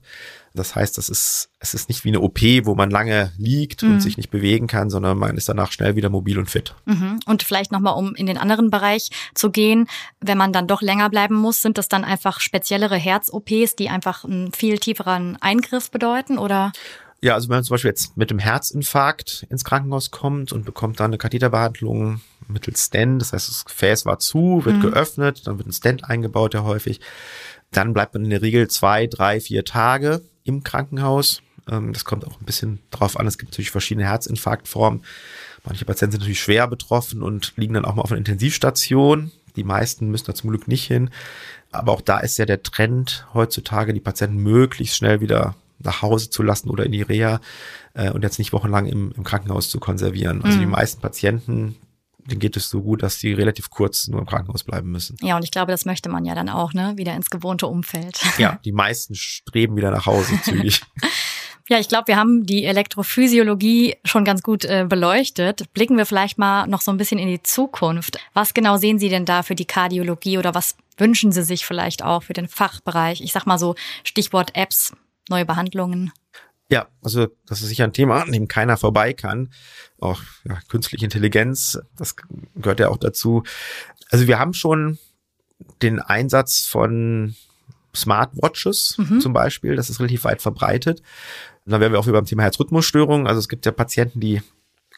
Das 0.53 0.75
heißt, 0.75 0.95
das 0.95 1.09
ist, 1.09 1.49
es 1.59 1.73
ist 1.73 1.89
nicht 1.89 2.05
wie 2.05 2.09
eine 2.09 2.21
OP, 2.21 2.39
wo 2.65 2.75
man 2.75 2.91
lange 2.91 3.31
liegt 3.39 3.81
mhm. 3.81 3.93
und 3.93 4.01
sich 4.01 4.15
nicht 4.15 4.29
bewegen 4.29 4.67
kann, 4.67 4.91
sondern 4.91 5.17
man 5.17 5.35
ist 5.37 5.49
danach 5.49 5.71
schnell 5.71 5.95
wieder 5.95 6.11
mobil 6.11 6.37
und 6.37 6.51
fit. 6.51 6.75
Mhm. 6.85 7.19
Und 7.25 7.41
vielleicht 7.41 7.71
nochmal, 7.71 7.95
um 7.95 8.13
in 8.13 8.27
den 8.27 8.37
anderen 8.37 8.69
Bereich 8.69 9.09
zu 9.33 9.49
gehen, 9.49 9.87
wenn 10.21 10.37
man 10.37 10.53
dann 10.53 10.67
doch 10.67 10.83
länger 10.83 11.09
bleiben 11.09 11.33
muss, 11.33 11.63
sind 11.63 11.79
das 11.79 11.89
dann 11.89 12.03
einfach 12.03 12.41
speziellere 12.41 12.97
Herz-OPs, 12.97 13.75
die 13.75 13.89
einfach 13.89 14.23
einen 14.23 14.53
viel 14.53 14.77
tieferen 14.77 15.37
Eingriff 15.41 15.89
bedeuten 15.89 16.37
oder? 16.37 16.73
Ja, 17.21 17.33
also 17.33 17.49
wenn 17.49 17.57
man 17.57 17.63
zum 17.63 17.73
Beispiel 17.73 17.89
jetzt 17.89 18.15
mit 18.15 18.29
dem 18.29 18.39
Herzinfarkt 18.39 19.47
ins 19.49 19.63
Krankenhaus 19.63 20.11
kommt 20.11 20.51
und 20.51 20.65
bekommt 20.65 20.99
dann 20.99 21.11
eine 21.11 21.17
Katheterbehandlung 21.17 22.21
mittels 22.47 22.85
Stent, 22.85 23.21
das 23.21 23.33
heißt, 23.33 23.49
das 23.49 23.65
Gefäß 23.65 24.05
war 24.05 24.19
zu, 24.19 24.61
wird 24.65 24.77
mhm. 24.77 24.81
geöffnet, 24.81 25.47
dann 25.47 25.57
wird 25.57 25.67
ein 25.67 25.73
Stent 25.73 26.05
eingebaut, 26.05 26.53
ja 26.53 26.63
häufig. 26.63 26.99
Dann 27.71 27.93
bleibt 27.93 28.13
man 28.13 28.23
in 28.23 28.29
der 28.29 28.41
Regel 28.41 28.67
zwei, 28.67 29.07
drei, 29.07 29.39
vier 29.41 29.65
Tage 29.65 30.21
im 30.43 30.63
Krankenhaus. 30.63 31.41
Ähm, 31.69 31.91
das 31.91 32.05
kommt 32.05 32.25
auch 32.25 32.39
ein 32.39 32.45
bisschen 32.45 32.79
drauf 32.91 33.19
an. 33.19 33.27
Es 33.27 33.37
gibt 33.37 33.51
natürlich 33.51 33.71
verschiedene 33.71 34.07
Herzinfarktformen. 34.07 35.03
Manche 35.65 35.85
Patienten 35.85 36.13
sind 36.13 36.21
natürlich 36.21 36.39
schwer 36.39 36.67
betroffen 36.67 37.23
und 37.23 37.53
liegen 37.57 37.73
dann 37.73 37.83
auch 37.83 37.95
mal 37.95 38.03
auf 38.03 38.11
einer 38.11 38.19
Intensivstation. 38.19 39.31
Die 39.55 39.63
meisten 39.63 40.09
müssen 40.09 40.27
da 40.27 40.35
zum 40.35 40.51
Glück 40.51 40.67
nicht 40.67 40.85
hin. 40.85 41.09
Aber 41.71 41.91
auch 41.91 42.01
da 42.01 42.19
ist 42.19 42.37
ja 42.37 42.45
der 42.45 42.63
Trend 42.63 43.27
heutzutage, 43.33 43.93
die 43.93 43.99
Patienten 43.99 44.37
möglichst 44.37 44.95
schnell 44.95 45.19
wieder 45.19 45.55
nach 45.79 46.01
Hause 46.01 46.29
zu 46.29 46.43
lassen 46.43 46.69
oder 46.69 46.85
in 46.85 46.91
die 46.91 47.01
Reha 47.01 47.39
äh, 47.93 48.11
und 48.11 48.23
jetzt 48.23 48.39
nicht 48.39 48.53
wochenlang 48.53 48.85
im, 48.85 49.11
im 49.15 49.23
Krankenhaus 49.23 49.69
zu 49.69 49.79
konservieren. 49.79 50.41
Also 50.43 50.57
mhm. 50.57 50.61
die 50.61 50.67
meisten 50.67 51.01
Patienten, 51.01 51.75
denen 52.25 52.39
geht 52.39 52.57
es 52.57 52.69
so 52.69 52.81
gut, 52.81 53.03
dass 53.03 53.19
die 53.19 53.33
relativ 53.33 53.69
kurz 53.69 54.07
nur 54.07 54.19
im 54.19 54.25
Krankenhaus 54.25 54.63
bleiben 54.63 54.91
müssen. 54.91 55.17
Ja, 55.21 55.37
und 55.37 55.43
ich 55.43 55.51
glaube, 55.51 55.71
das 55.71 55.85
möchte 55.85 56.09
man 56.09 56.25
ja 56.25 56.35
dann 56.35 56.49
auch, 56.49 56.73
ne? 56.73 56.93
Wieder 56.97 57.15
ins 57.15 57.29
gewohnte 57.29 57.67
Umfeld. 57.67 58.19
Ja, 58.37 58.59
die 58.65 58.71
meisten 58.71 59.15
streben 59.15 59.75
wieder 59.75 59.91
nach 59.91 60.05
Hause 60.05 60.39
zügig. 60.43 60.81
Ja, 61.69 61.79
ich 61.79 61.89
glaube, 61.89 62.07
wir 62.07 62.15
haben 62.15 62.45
die 62.45 62.63
Elektrophysiologie 62.63 63.97
schon 64.05 64.23
ganz 64.23 64.41
gut 64.41 64.63
äh, 64.63 64.85
beleuchtet. 64.87 65.73
Blicken 65.73 65.97
wir 65.97 66.05
vielleicht 66.05 66.37
mal 66.37 66.65
noch 66.65 66.79
so 66.79 66.91
ein 66.91 66.97
bisschen 66.97 67.19
in 67.19 67.27
die 67.27 67.43
Zukunft. 67.43 68.17
Was 68.33 68.53
genau 68.53 68.77
sehen 68.77 68.99
Sie 68.99 69.09
denn 69.09 69.25
da 69.25 69.43
für 69.43 69.55
die 69.55 69.65
Kardiologie 69.65 70.37
oder 70.37 70.55
was 70.55 70.77
wünschen 70.97 71.33
Sie 71.33 71.43
sich 71.43 71.65
vielleicht 71.65 72.03
auch 72.03 72.23
für 72.23 72.31
den 72.31 72.47
Fachbereich? 72.47 73.19
Ich 73.19 73.33
sag 73.33 73.45
mal 73.45 73.59
so 73.59 73.75
Stichwort 74.05 74.55
Apps 74.55 74.93
neue 75.29 75.45
Behandlungen? 75.45 76.11
Ja, 76.69 76.87
also 77.01 77.27
das 77.45 77.61
ist 77.61 77.69
sicher 77.69 77.85
ein 77.85 77.93
Thema, 77.93 78.21
an 78.21 78.31
dem 78.31 78.47
keiner 78.47 78.75
vorbei 78.77 79.13
kann. 79.13 79.49
Auch 79.99 80.21
ja, 80.43 80.59
künstliche 80.67 81.05
Intelligenz, 81.05 81.79
das 81.95 82.15
gehört 82.55 82.79
ja 82.79 82.89
auch 82.89 82.97
dazu. 82.97 83.43
Also 84.09 84.27
wir 84.27 84.37
haben 84.37 84.53
schon 84.53 84.97
den 85.81 85.99
Einsatz 85.99 86.65
von 86.65 87.35
Smartwatches 87.95 88.97
mhm. 88.97 89.21
zum 89.21 89.33
Beispiel, 89.33 89.75
das 89.75 89.89
ist 89.89 89.99
relativ 89.99 90.25
weit 90.25 90.41
verbreitet. 90.41 91.01
Und 91.65 91.71
dann 91.71 91.81
wären 91.81 91.91
wir 91.91 91.99
auch 91.99 92.05
wieder 92.05 92.17
beim 92.17 92.25
Thema 92.25 92.43
Herzrhythmusstörungen. 92.43 93.27
Also 93.27 93.39
es 93.39 93.49
gibt 93.49 93.65
ja 93.65 93.71
Patienten, 93.71 94.19
die 94.19 94.41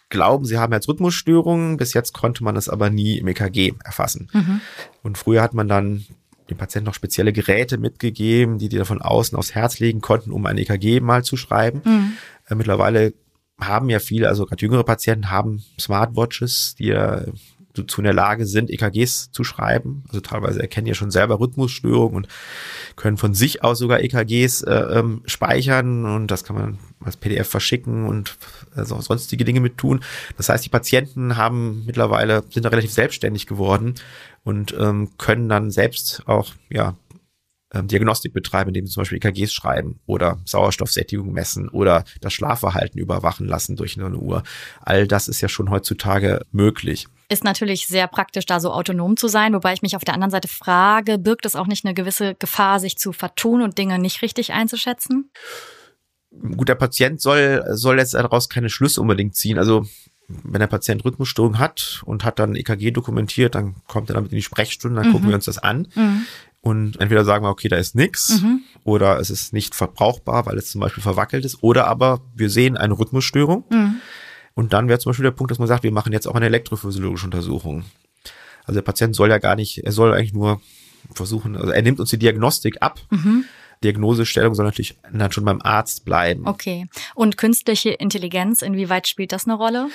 glauben, 0.10 0.46
sie 0.46 0.58
haben 0.58 0.74
Herzrhythmusstörungen. 0.74 1.78
Bis 1.78 1.94
jetzt 1.94 2.14
konnte 2.14 2.44
man 2.44 2.56
das 2.56 2.68
aber 2.68 2.90
nie 2.90 3.18
im 3.18 3.28
EKG 3.28 3.74
erfassen. 3.84 4.30
Mhm. 4.34 4.62
Und 5.04 5.18
früher 5.18 5.42
hat 5.42 5.54
man 5.54 5.68
dann 5.68 6.06
dem 6.50 6.58
Patienten 6.58 6.88
noch 6.88 6.94
spezielle 6.94 7.34
Geräte 7.34 7.78
mitgegeben, 7.78 8.58
die 8.58 8.70
die 8.70 8.78
da 8.78 8.86
von 8.86 9.02
außen 9.02 9.38
aufs 9.38 9.56
Herz 9.56 9.80
legen 9.80 10.02
konnten, 10.02 10.32
um 10.32 10.46
ein 10.46 10.58
EKG 10.58 11.00
mal 11.00 11.24
zu 11.24 11.38
schreiben. 11.38 11.82
Mhm. 11.86 12.14
Äh, 12.48 12.56
mittlerweile 12.56 13.14
haben 13.60 13.90
ja 13.90 14.00
viele, 14.00 14.30
also 14.30 14.46
gerade 14.46 14.62
jüngere 14.62 14.84
Patienten 14.84 15.30
haben 15.30 15.64
Smartwatches, 15.80 16.76
die 16.76 16.88
ja 16.88 17.24
dazu 17.82 18.02
in 18.02 18.06
der 18.06 18.14
Lage 18.14 18.46
sind, 18.46 18.70
EKGs 18.70 19.32
zu 19.32 19.44
schreiben. 19.44 20.04
Also 20.08 20.22
teilweise 20.22 20.62
erkennen 20.62 20.88
ja 20.88 20.94
schon 20.94 21.12
selber 21.12 21.40
Rhythmusstörungen 21.40 22.16
und 22.16 22.28
können 22.96 23.18
von 23.18 23.34
sich 23.34 23.64
aus 23.64 23.80
sogar 23.80 24.02
EKGs 24.02 24.64
äh, 24.64 24.74
ähm, 24.74 25.22
speichern 25.26 26.06
und 26.06 26.28
das 26.28 26.44
kann 26.44 26.56
man 26.56 26.80
als 27.00 27.18
PDF 27.18 27.48
verschicken 27.48 28.06
und 28.06 28.38
also 28.76 29.00
sonstige 29.02 29.46
Dinge 29.46 29.62
mit 29.62 29.78
tun. 29.78 30.02
Das 30.38 30.50
heißt, 30.50 30.66
die 30.66 30.70
Patienten 30.70 31.38
haben 31.38 31.84
mittlerweile, 31.86 32.44
sind 32.50 32.66
da 32.66 32.70
relativ 32.70 32.92
selbstständig 32.92 33.48
geworden 33.48 33.96
und 34.44 34.76
ähm, 34.78 35.12
können 35.18 35.50
dann 35.50 35.72
selbst 35.72 36.24
auch, 36.28 36.54
ja, 36.70 36.96
ähm, 37.72 37.88
Diagnostik 37.88 38.34
betreiben, 38.34 38.70
indem 38.70 38.88
sie 38.88 38.94
zum 38.94 39.02
Beispiel 39.02 39.18
EKGs 39.18 39.54
schreiben 39.54 40.00
oder 40.06 40.40
Sauerstoffsättigung 40.46 41.32
messen 41.32 41.70
oder 41.70 42.04
das 42.20 42.34
Schlafverhalten 42.34 43.00
überwachen 43.00 43.48
lassen 43.48 43.76
durch 43.76 43.98
eine 44.00 44.18
Uhr. 44.18 44.44
All 44.82 45.08
das 45.08 45.28
ist 45.28 45.42
ja 45.42 45.50
schon 45.50 45.70
heutzutage 45.70 46.46
möglich. 46.52 47.08
Ist 47.32 47.44
natürlich 47.44 47.86
sehr 47.86 48.08
praktisch, 48.08 48.48
da 48.48 48.60
so 48.60 48.72
autonom 48.72 49.16
zu 49.16 49.28
sein, 49.28 49.54
wobei 49.54 49.74
ich 49.74 49.84
mich 49.84 49.96
auf 49.96 50.04
der 50.04 50.16
anderen 50.16 50.32
Seite 50.32 50.48
frage, 50.48 51.20
birgt 51.20 51.46
es 51.46 51.56
auch 51.56 51.68
nicht 51.68 51.86
eine 51.86 51.94
gewisse 51.94 52.34
Gefahr, 52.34 52.80
sich 52.80 52.98
zu 52.98 53.14
vertun 53.14 53.62
und 53.62 53.78
Dinge 53.78 54.00
nicht 54.00 54.24
richtig 54.24 54.52
einzuschätzen? 54.52 55.30
Gut, 56.32 56.70
der 56.70 56.76
Patient 56.76 57.22
soll, 57.22 57.64
soll 57.70 58.00
jetzt 58.00 58.16
daraus 58.16 58.50
keine 58.50 58.70
Schlüsse 58.70 59.00
unbedingt 59.00 59.36
ziehen. 59.36 59.60
Also 59.60 59.86
wenn 60.28 60.60
der 60.60 60.68
Patient 60.68 61.06
Rhythmusstörung 61.06 61.60
hat 61.60 62.02
und 62.06 62.24
hat 62.24 62.40
dann 62.40 62.56
EKG 62.56 62.92
dokumentiert, 62.92 63.54
dann 63.54 63.76
kommt 63.88 64.10
er 64.10 64.16
damit 64.16 64.32
in 64.32 64.38
die 64.38 64.44
Sprechstunde, 64.44 65.00
dann 65.00 65.10
mhm. 65.10 65.14
gucken 65.14 65.28
wir 65.30 65.36
uns 65.36 65.46
das 65.46 65.60
an. 65.60 65.88
Mhm. 65.94 66.26
Und 66.62 67.00
entweder 67.00 67.26
sagen 67.26 67.46
wir, 67.46 67.50
okay, 67.50 67.68
da 67.68 67.78
ist 67.78 67.96
nichts 67.96 68.42
mhm. 68.42 68.62
oder 68.84 69.20
es 69.20 69.30
ist 69.30 69.54
nicht 69.54 69.76
verbrauchbar, 69.76 70.46
weil 70.46 70.58
es 70.58 70.72
zum 70.72 70.82
Beispiel 70.82 71.04
verwackelt 71.04 71.46
ist, 71.46 71.64
oder 71.64 71.88
aber 71.88 72.22
wir 72.36 72.50
sehen 72.50 72.76
eine 72.76 72.98
Rhythmusstörung. 72.98 73.66
Und 74.60 74.74
dann 74.74 74.90
wäre 74.90 75.00
zum 75.00 75.12
Beispiel 75.12 75.24
der 75.24 75.32
Punkt, 75.32 75.52
dass 75.52 75.58
man 75.58 75.70
sagt, 75.70 75.84
wir 75.84 75.92
machen 75.94 76.12
jetzt 76.12 76.28
auch 76.28 76.36
eine 76.36 76.48
elektrophysiologische 76.48 77.24
Untersuchung. 77.24 77.86
Also 78.66 78.80
der 78.80 78.82
Patient 78.82 79.16
soll 79.16 79.30
ja 79.30 79.38
gar 79.38 79.56
nicht, 79.56 79.78
er 79.86 79.94
soll 79.94 80.14
eigentlich 80.14 80.34
nur 80.34 80.60
versuchen, 81.14 81.56
also 81.56 81.72
er 81.72 81.82
nimmt 81.82 82.02
uns 82.02 82.10
die 82.10 82.20
Diagnostik 82.20 82.82
ab. 82.82 83.00
Mhm. 83.10 83.46
Diagnosestellung 83.86 84.54
soll 84.54 84.66
natürlich 84.66 84.98
dann 85.14 85.32
schon 85.32 85.46
beim 85.46 85.62
Arzt 85.62 86.04
bleiben. 86.04 86.46
Okay. 86.46 86.90
Und 87.16 87.38
künstliche 87.38 87.92
Intelligenz, 87.92 88.62
inwieweit 88.62 89.08
spielt 89.08 89.32
das 89.32 89.46
eine 89.46 89.54
Rolle? 89.54 89.88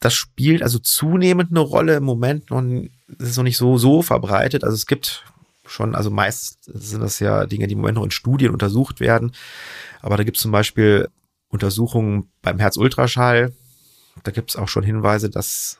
Das 0.00 0.14
spielt 0.14 0.64
also 0.64 0.80
zunehmend 0.80 1.52
eine 1.52 1.60
Rolle 1.60 1.94
im 1.94 2.02
Moment 2.02 2.50
noch, 2.50 2.60
ist 2.60 2.88
es 3.20 3.36
noch 3.36 3.44
nicht 3.44 3.56
so, 3.56 3.78
so 3.78 4.02
verbreitet. 4.02 4.64
Also 4.64 4.74
es 4.74 4.86
gibt 4.86 5.24
schon, 5.64 5.94
also 5.94 6.10
meist 6.10 6.64
sind 6.64 7.02
das 7.02 7.20
ja 7.20 7.46
Dinge, 7.46 7.68
die 7.68 7.74
im 7.74 7.78
Moment 7.78 7.98
noch 7.98 8.04
in 8.04 8.10
Studien 8.10 8.50
untersucht 8.50 8.98
werden. 8.98 9.30
Aber 10.00 10.16
da 10.16 10.24
gibt 10.24 10.38
es 10.38 10.42
zum 10.42 10.50
Beispiel 10.50 11.08
Untersuchungen 11.50 12.32
beim 12.42 12.58
Herzultraschall. 12.58 13.52
Da 14.22 14.30
gibt 14.30 14.50
es 14.50 14.56
auch 14.56 14.68
schon 14.68 14.82
Hinweise, 14.82 15.30
dass 15.30 15.78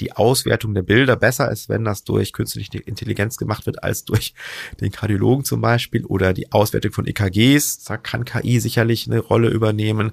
die 0.00 0.12
Auswertung 0.12 0.74
der 0.74 0.82
Bilder 0.82 1.16
besser 1.16 1.50
ist, 1.50 1.68
wenn 1.68 1.84
das 1.84 2.04
durch 2.04 2.32
künstliche 2.32 2.78
Intelligenz 2.78 3.36
gemacht 3.36 3.66
wird, 3.66 3.82
als 3.82 4.04
durch 4.04 4.34
den 4.80 4.90
Kardiologen 4.90 5.44
zum 5.44 5.60
Beispiel 5.60 6.04
oder 6.06 6.32
die 6.32 6.50
Auswertung 6.50 6.92
von 6.92 7.06
EKGs. 7.06 7.84
Da 7.84 7.98
kann 7.98 8.24
KI 8.24 8.58
sicherlich 8.58 9.06
eine 9.06 9.20
Rolle 9.20 9.48
übernehmen. 9.48 10.12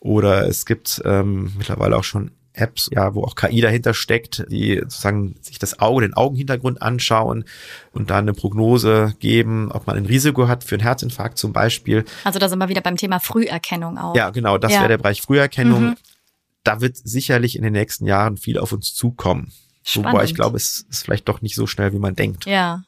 Oder 0.00 0.48
es 0.48 0.66
gibt 0.66 1.02
ähm, 1.04 1.52
mittlerweile 1.58 1.96
auch 1.96 2.04
schon 2.04 2.32
Apps, 2.54 2.90
ja, 2.92 3.14
wo 3.14 3.24
auch 3.24 3.34
KI 3.34 3.60
dahinter 3.60 3.94
steckt, 3.94 4.44
die 4.50 4.78
sozusagen 4.78 5.36
sich 5.40 5.58
das 5.58 5.78
Auge, 5.78 6.02
den 6.02 6.14
Augenhintergrund 6.14 6.82
anschauen 6.82 7.44
und 7.92 8.10
dann 8.10 8.24
eine 8.24 8.34
Prognose 8.34 9.14
geben, 9.20 9.70
ob 9.72 9.86
man 9.86 9.96
ein 9.96 10.06
Risiko 10.06 10.48
hat 10.48 10.64
für 10.64 10.74
einen 10.74 10.82
Herzinfarkt 10.82 11.38
zum 11.38 11.52
Beispiel. 11.52 12.04
Also 12.24 12.38
da 12.38 12.48
sind 12.48 12.58
wir 12.58 12.68
wieder 12.68 12.82
beim 12.82 12.96
Thema 12.96 13.20
Früherkennung 13.20 13.96
auch. 13.96 14.14
Ja, 14.14 14.30
genau, 14.30 14.58
das 14.58 14.72
ja. 14.72 14.80
wäre 14.80 14.88
der 14.88 14.98
Bereich 14.98 15.22
Früherkennung. 15.22 15.90
Mhm. 15.90 15.96
Da 16.64 16.80
wird 16.80 16.96
sicherlich 16.96 17.56
in 17.56 17.62
den 17.62 17.72
nächsten 17.72 18.06
Jahren 18.06 18.36
viel 18.36 18.58
auf 18.58 18.72
uns 18.72 18.94
zukommen. 18.94 19.52
Spannend. 19.84 20.12
Wobei 20.12 20.24
ich 20.24 20.34
glaube, 20.34 20.56
es 20.56 20.86
ist 20.90 21.04
vielleicht 21.04 21.28
doch 21.28 21.42
nicht 21.42 21.54
so 21.54 21.66
schnell, 21.66 21.92
wie 21.92 21.98
man 21.98 22.14
denkt. 22.14 22.46
Ja. 22.46 22.84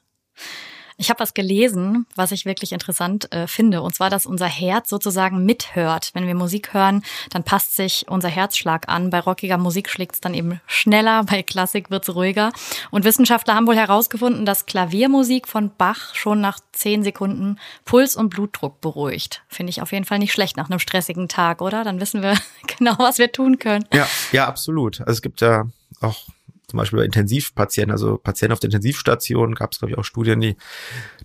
Ich 1.04 1.10
habe 1.10 1.20
was 1.20 1.34
gelesen, 1.34 2.06
was 2.16 2.32
ich 2.32 2.46
wirklich 2.46 2.72
interessant 2.72 3.30
äh, 3.30 3.46
finde, 3.46 3.82
und 3.82 3.94
zwar, 3.94 4.08
dass 4.08 4.24
unser 4.24 4.46
Herz 4.46 4.88
sozusagen 4.88 5.44
mithört. 5.44 6.12
Wenn 6.14 6.26
wir 6.26 6.34
Musik 6.34 6.72
hören, 6.72 7.02
dann 7.28 7.44
passt 7.44 7.76
sich 7.76 8.06
unser 8.08 8.30
Herzschlag 8.30 8.88
an. 8.88 9.10
Bei 9.10 9.20
rockiger 9.20 9.58
Musik 9.58 9.90
schlägt 9.90 10.14
es 10.14 10.22
dann 10.22 10.32
eben 10.32 10.62
schneller, 10.66 11.22
bei 11.24 11.42
Klassik 11.42 11.90
wird 11.90 12.08
es 12.08 12.14
ruhiger. 12.14 12.52
Und 12.90 13.04
Wissenschaftler 13.04 13.54
haben 13.54 13.66
wohl 13.66 13.76
herausgefunden, 13.76 14.46
dass 14.46 14.64
Klaviermusik 14.64 15.46
von 15.46 15.70
Bach 15.76 16.14
schon 16.14 16.40
nach 16.40 16.58
zehn 16.72 17.02
Sekunden 17.02 17.58
Puls 17.84 18.16
und 18.16 18.30
Blutdruck 18.30 18.80
beruhigt. 18.80 19.42
Finde 19.46 19.68
ich 19.68 19.82
auf 19.82 19.92
jeden 19.92 20.06
Fall 20.06 20.18
nicht 20.18 20.32
schlecht 20.32 20.56
nach 20.56 20.70
einem 20.70 20.78
stressigen 20.78 21.28
Tag, 21.28 21.60
oder? 21.60 21.84
Dann 21.84 22.00
wissen 22.00 22.22
wir 22.22 22.34
genau, 22.78 22.94
was 22.96 23.18
wir 23.18 23.30
tun 23.30 23.58
können. 23.58 23.84
Ja, 23.92 24.08
ja, 24.32 24.46
absolut. 24.46 25.00
Also 25.00 25.12
es 25.12 25.20
gibt 25.20 25.42
ja 25.42 25.66
auch 26.00 26.28
zum 26.66 26.78
Beispiel 26.78 26.98
bei 26.98 27.04
Intensivpatienten, 27.04 27.92
also 27.92 28.16
Patienten 28.16 28.52
auf 28.52 28.60
der 28.60 28.68
Intensivstation, 28.68 29.54
gab 29.54 29.72
es, 29.72 29.78
glaube 29.78 29.92
ich, 29.92 29.98
auch 29.98 30.04
Studien, 30.04 30.40
die, 30.40 30.56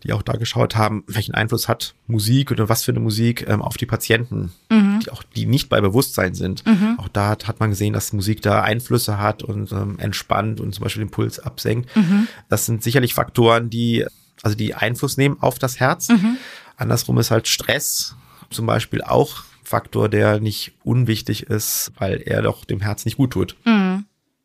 die 0.03 0.13
auch 0.13 0.21
da 0.21 0.33
geschaut 0.33 0.75
haben, 0.75 1.03
welchen 1.07 1.33
Einfluss 1.33 1.67
hat 1.67 1.95
Musik 2.07 2.51
oder 2.51 2.69
was 2.69 2.83
für 2.83 2.91
eine 2.91 2.99
Musik 2.99 3.45
ähm, 3.47 3.61
auf 3.61 3.77
die 3.77 3.85
Patienten, 3.85 4.51
mhm. 4.69 4.99
die 5.03 5.11
auch 5.11 5.23
die 5.23 5.45
nicht 5.45 5.69
bei 5.69 5.79
Bewusstsein 5.81 6.33
sind. 6.33 6.65
Mhm. 6.65 6.97
Auch 6.99 7.07
da 7.07 7.29
hat, 7.29 7.47
hat 7.47 7.59
man 7.59 7.69
gesehen, 7.69 7.93
dass 7.93 8.13
Musik 8.13 8.41
da 8.41 8.61
Einflüsse 8.61 9.19
hat 9.19 9.43
und 9.43 9.71
ähm, 9.71 9.97
entspannt 9.99 10.59
und 10.59 10.75
zum 10.75 10.83
Beispiel 10.83 11.03
den 11.03 11.11
Puls 11.11 11.39
absenkt. 11.39 11.95
Mhm. 11.95 12.27
Das 12.49 12.65
sind 12.65 12.83
sicherlich 12.83 13.13
Faktoren, 13.13 13.69
die 13.69 14.05
also 14.43 14.55
die 14.55 14.73
Einfluss 14.73 15.17
nehmen 15.17 15.37
auf 15.41 15.59
das 15.59 15.79
Herz. 15.79 16.09
Mhm. 16.09 16.37
Andersrum 16.77 17.17
ist 17.17 17.31
halt 17.31 17.47
Stress 17.47 18.15
zum 18.49 18.65
Beispiel 18.65 19.01
auch 19.01 19.43
Faktor, 19.63 20.09
der 20.09 20.39
nicht 20.39 20.71
unwichtig 20.83 21.43
ist, 21.43 21.91
weil 21.99 22.23
er 22.25 22.41
doch 22.41 22.65
dem 22.65 22.81
Herz 22.81 23.05
nicht 23.05 23.17
gut 23.17 23.31
tut. 23.31 23.55
Mhm. 23.65 23.78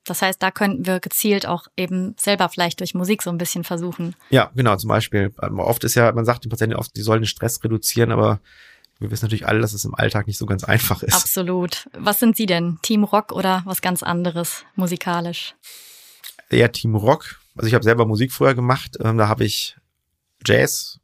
Das 0.05 0.23
heißt, 0.23 0.43
da 0.43 0.51
könnten 0.51 0.87
wir 0.87 1.01
gezielt 1.01 1.47
auch 1.47 1.67
eben 1.77 2.15
selber 2.19 2.49
vielleicht 2.49 2.81
durch 2.81 2.95
Musik 2.95 3.23
so 3.23 3.31
ein 3.31 3.39
bisschen 3.39 3.65
versuchen. 3.65 4.15
Ja, 4.31 4.51
genau, 4.55 4.77
zum 4.77 4.89
Beispiel. 4.89 5.33
Ähm, 5.43 5.59
oft 5.59 5.85
ist 5.85 5.95
ja, 5.95 6.13
man 6.13 6.25
sagt 6.25 6.45
den 6.45 6.51
Patienten 6.51 6.77
oft, 6.77 6.95
die 6.97 7.03
sollen 7.03 7.23
den 7.23 7.27
Stress 7.27 7.63
reduzieren, 7.65 8.13
aber 8.13 8.41
wir 8.99 9.11
wissen 9.11 9.25
natürlich 9.25 9.47
alle, 9.47 9.61
dass 9.61 9.73
es 9.73 9.85
im 9.85 9.95
Alltag 9.95 10.27
nicht 10.27 10.39
so 10.39 10.47
ganz 10.47 10.65
einfach 10.65 11.03
ist. 11.03 11.15
Absolut. 11.15 11.89
Was 11.93 12.21
sind 12.21 12.37
Sie 12.37 12.47
denn? 12.47 12.79
Team 12.83 13.05
Rock 13.05 13.33
oder 13.33 13.63
was 13.65 13.83
ganz 13.83 14.03
anderes 14.03 14.65
musikalisch? 14.77 15.55
Eher 16.51 16.71
Team 16.71 16.95
Rock. 16.95 17.41
Also 17.57 17.69
ich 17.69 17.75
habe 17.75 17.85
selber 17.85 18.07
Musik 18.07 18.33
früher 18.33 18.55
gemacht. 18.55 18.99
Ähm, 19.01 19.19
da 19.19 19.29
habe 19.29 19.45
ich 19.45 19.77
Jazz 20.47 21.01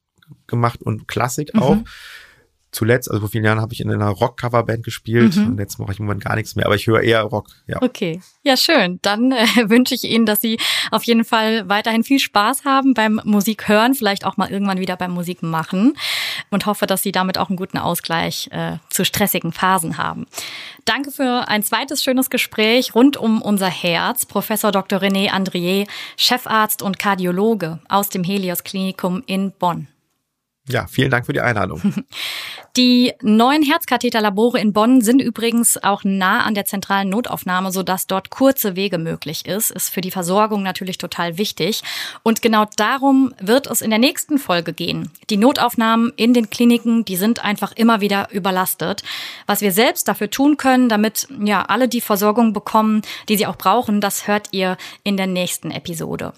gemacht 0.46 0.82
und 0.82 1.08
Klassik 1.08 1.54
auch. 1.54 1.76
Mhm 1.76 1.86
zuletzt, 2.72 3.10
also 3.10 3.20
vor 3.20 3.28
vielen 3.28 3.44
Jahren 3.44 3.60
habe 3.60 3.72
ich 3.72 3.80
in 3.80 3.90
einer 3.90 4.08
Rock-Coverband 4.08 4.84
gespielt 4.84 5.36
mhm. 5.36 5.48
und 5.48 5.58
jetzt 5.58 5.78
mache 5.78 5.92
ich 5.92 5.98
im 5.98 6.06
Moment 6.06 6.24
gar 6.24 6.36
nichts 6.36 6.54
mehr, 6.56 6.66
aber 6.66 6.74
ich 6.74 6.86
höre 6.86 7.02
eher 7.02 7.22
Rock, 7.22 7.48
ja. 7.66 7.82
Okay, 7.82 8.20
ja 8.42 8.56
schön. 8.56 8.98
Dann 9.02 9.32
äh, 9.32 9.46
wünsche 9.68 9.94
ich 9.94 10.04
Ihnen, 10.04 10.26
dass 10.26 10.40
Sie 10.40 10.58
auf 10.90 11.04
jeden 11.04 11.24
Fall 11.24 11.68
weiterhin 11.68 12.04
viel 12.04 12.18
Spaß 12.18 12.64
haben 12.64 12.94
beim 12.94 13.20
Musik 13.24 13.68
hören, 13.68 13.94
vielleicht 13.94 14.24
auch 14.24 14.36
mal 14.36 14.50
irgendwann 14.50 14.78
wieder 14.78 14.96
beim 14.96 15.12
Musik 15.12 15.42
machen 15.42 15.94
und 16.50 16.66
hoffe, 16.66 16.86
dass 16.86 17.02
Sie 17.02 17.12
damit 17.12 17.38
auch 17.38 17.48
einen 17.48 17.56
guten 17.56 17.78
Ausgleich 17.78 18.48
äh, 18.52 18.78
zu 18.90 19.04
stressigen 19.04 19.52
Phasen 19.52 19.98
haben. 19.98 20.26
Danke 20.84 21.10
für 21.10 21.48
ein 21.48 21.62
zweites 21.62 22.02
schönes 22.02 22.30
Gespräch 22.30 22.94
rund 22.94 23.16
um 23.16 23.42
unser 23.42 23.68
Herz. 23.68 24.26
Professor 24.26 24.72
Dr. 24.72 25.00
René 25.00 25.28
Andrier, 25.28 25.86
Chefarzt 26.16 26.82
und 26.82 26.98
Kardiologe 26.98 27.80
aus 27.88 28.08
dem 28.08 28.24
Helios 28.24 28.64
Klinikum 28.64 29.22
in 29.26 29.52
Bonn. 29.52 29.88
Ja, 30.68 30.86
vielen 30.86 31.10
Dank 31.10 31.26
für 31.26 31.32
die 31.32 31.40
Einladung. 31.40 31.80
Die 32.76 33.12
neuen 33.20 33.64
Herzkatheterlabore 33.64 34.60
in 34.60 34.72
Bonn 34.72 35.00
sind 35.00 35.20
übrigens 35.20 35.82
auch 35.82 36.04
nah 36.04 36.44
an 36.44 36.54
der 36.54 36.66
zentralen 36.66 37.08
Notaufnahme, 37.08 37.72
sodass 37.72 38.06
dort 38.06 38.30
kurze 38.30 38.76
Wege 38.76 38.98
möglich 38.98 39.44
ist. 39.46 39.72
Ist 39.72 39.88
für 39.88 40.00
die 40.00 40.12
Versorgung 40.12 40.62
natürlich 40.62 40.96
total 40.96 41.36
wichtig. 41.36 41.82
Und 42.22 42.42
genau 42.42 42.66
darum 42.76 43.34
wird 43.40 43.66
es 43.66 43.82
in 43.82 43.90
der 43.90 43.98
nächsten 43.98 44.38
Folge 44.38 44.72
gehen. 44.72 45.10
Die 45.30 45.36
Notaufnahmen 45.36 46.12
in 46.14 46.32
den 46.32 46.48
Kliniken, 46.48 47.04
die 47.04 47.16
sind 47.16 47.44
einfach 47.44 47.72
immer 47.72 48.00
wieder 48.00 48.28
überlastet. 48.30 49.02
Was 49.46 49.62
wir 49.62 49.72
selbst 49.72 50.06
dafür 50.06 50.30
tun 50.30 50.56
können, 50.56 50.88
damit 50.88 51.26
ja 51.42 51.62
alle 51.62 51.88
die 51.88 52.00
Versorgung 52.00 52.52
bekommen, 52.52 53.02
die 53.28 53.36
sie 53.36 53.46
auch 53.46 53.56
brauchen, 53.56 54.00
das 54.00 54.28
hört 54.28 54.48
ihr 54.52 54.76
in 55.02 55.16
der 55.16 55.26
nächsten 55.26 55.72
Episode. 55.72 56.34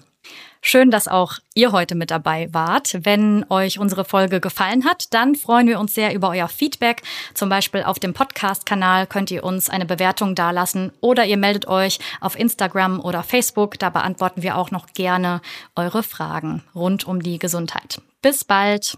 Schön, 0.65 0.91
dass 0.91 1.09
auch 1.09 1.39
ihr 1.55 1.73
heute 1.73 1.93
mit 1.93 2.09
dabei 2.09 2.47
wart. 2.53 2.97
Wenn 3.03 3.45
euch 3.49 3.79
unsere 3.79 4.05
Folge 4.05 4.39
gefallen 4.39 4.85
hat, 4.85 5.13
dann 5.13 5.35
freuen 5.35 5.67
wir 5.67 5.77
uns 5.77 5.93
sehr 5.93 6.15
über 6.15 6.29
euer 6.29 6.47
Feedback. 6.47 7.01
Zum 7.33 7.49
Beispiel 7.49 7.83
auf 7.83 7.99
dem 7.99 8.13
Podcast-Kanal 8.13 9.05
könnt 9.05 9.29
ihr 9.29 9.43
uns 9.43 9.69
eine 9.69 9.85
Bewertung 9.85 10.35
dalassen 10.35 10.93
oder 11.01 11.25
ihr 11.25 11.35
meldet 11.35 11.67
euch 11.67 11.99
auf 12.21 12.39
Instagram 12.39 13.01
oder 13.01 13.23
Facebook. 13.23 13.77
Da 13.77 13.89
beantworten 13.89 14.41
wir 14.41 14.57
auch 14.57 14.71
noch 14.71 14.87
gerne 14.93 15.41
eure 15.75 16.01
Fragen 16.01 16.63
rund 16.73 17.05
um 17.05 17.21
die 17.21 17.39
Gesundheit. 17.39 18.01
Bis 18.21 18.45
bald. 18.45 18.97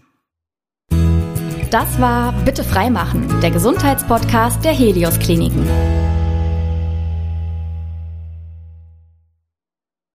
Das 1.72 2.00
war 2.00 2.32
Bitte 2.44 2.62
freimachen, 2.62 3.40
der 3.40 3.50
Gesundheitspodcast 3.50 4.64
der 4.64 4.72
Helios 4.72 5.18
Kliniken. 5.18 5.68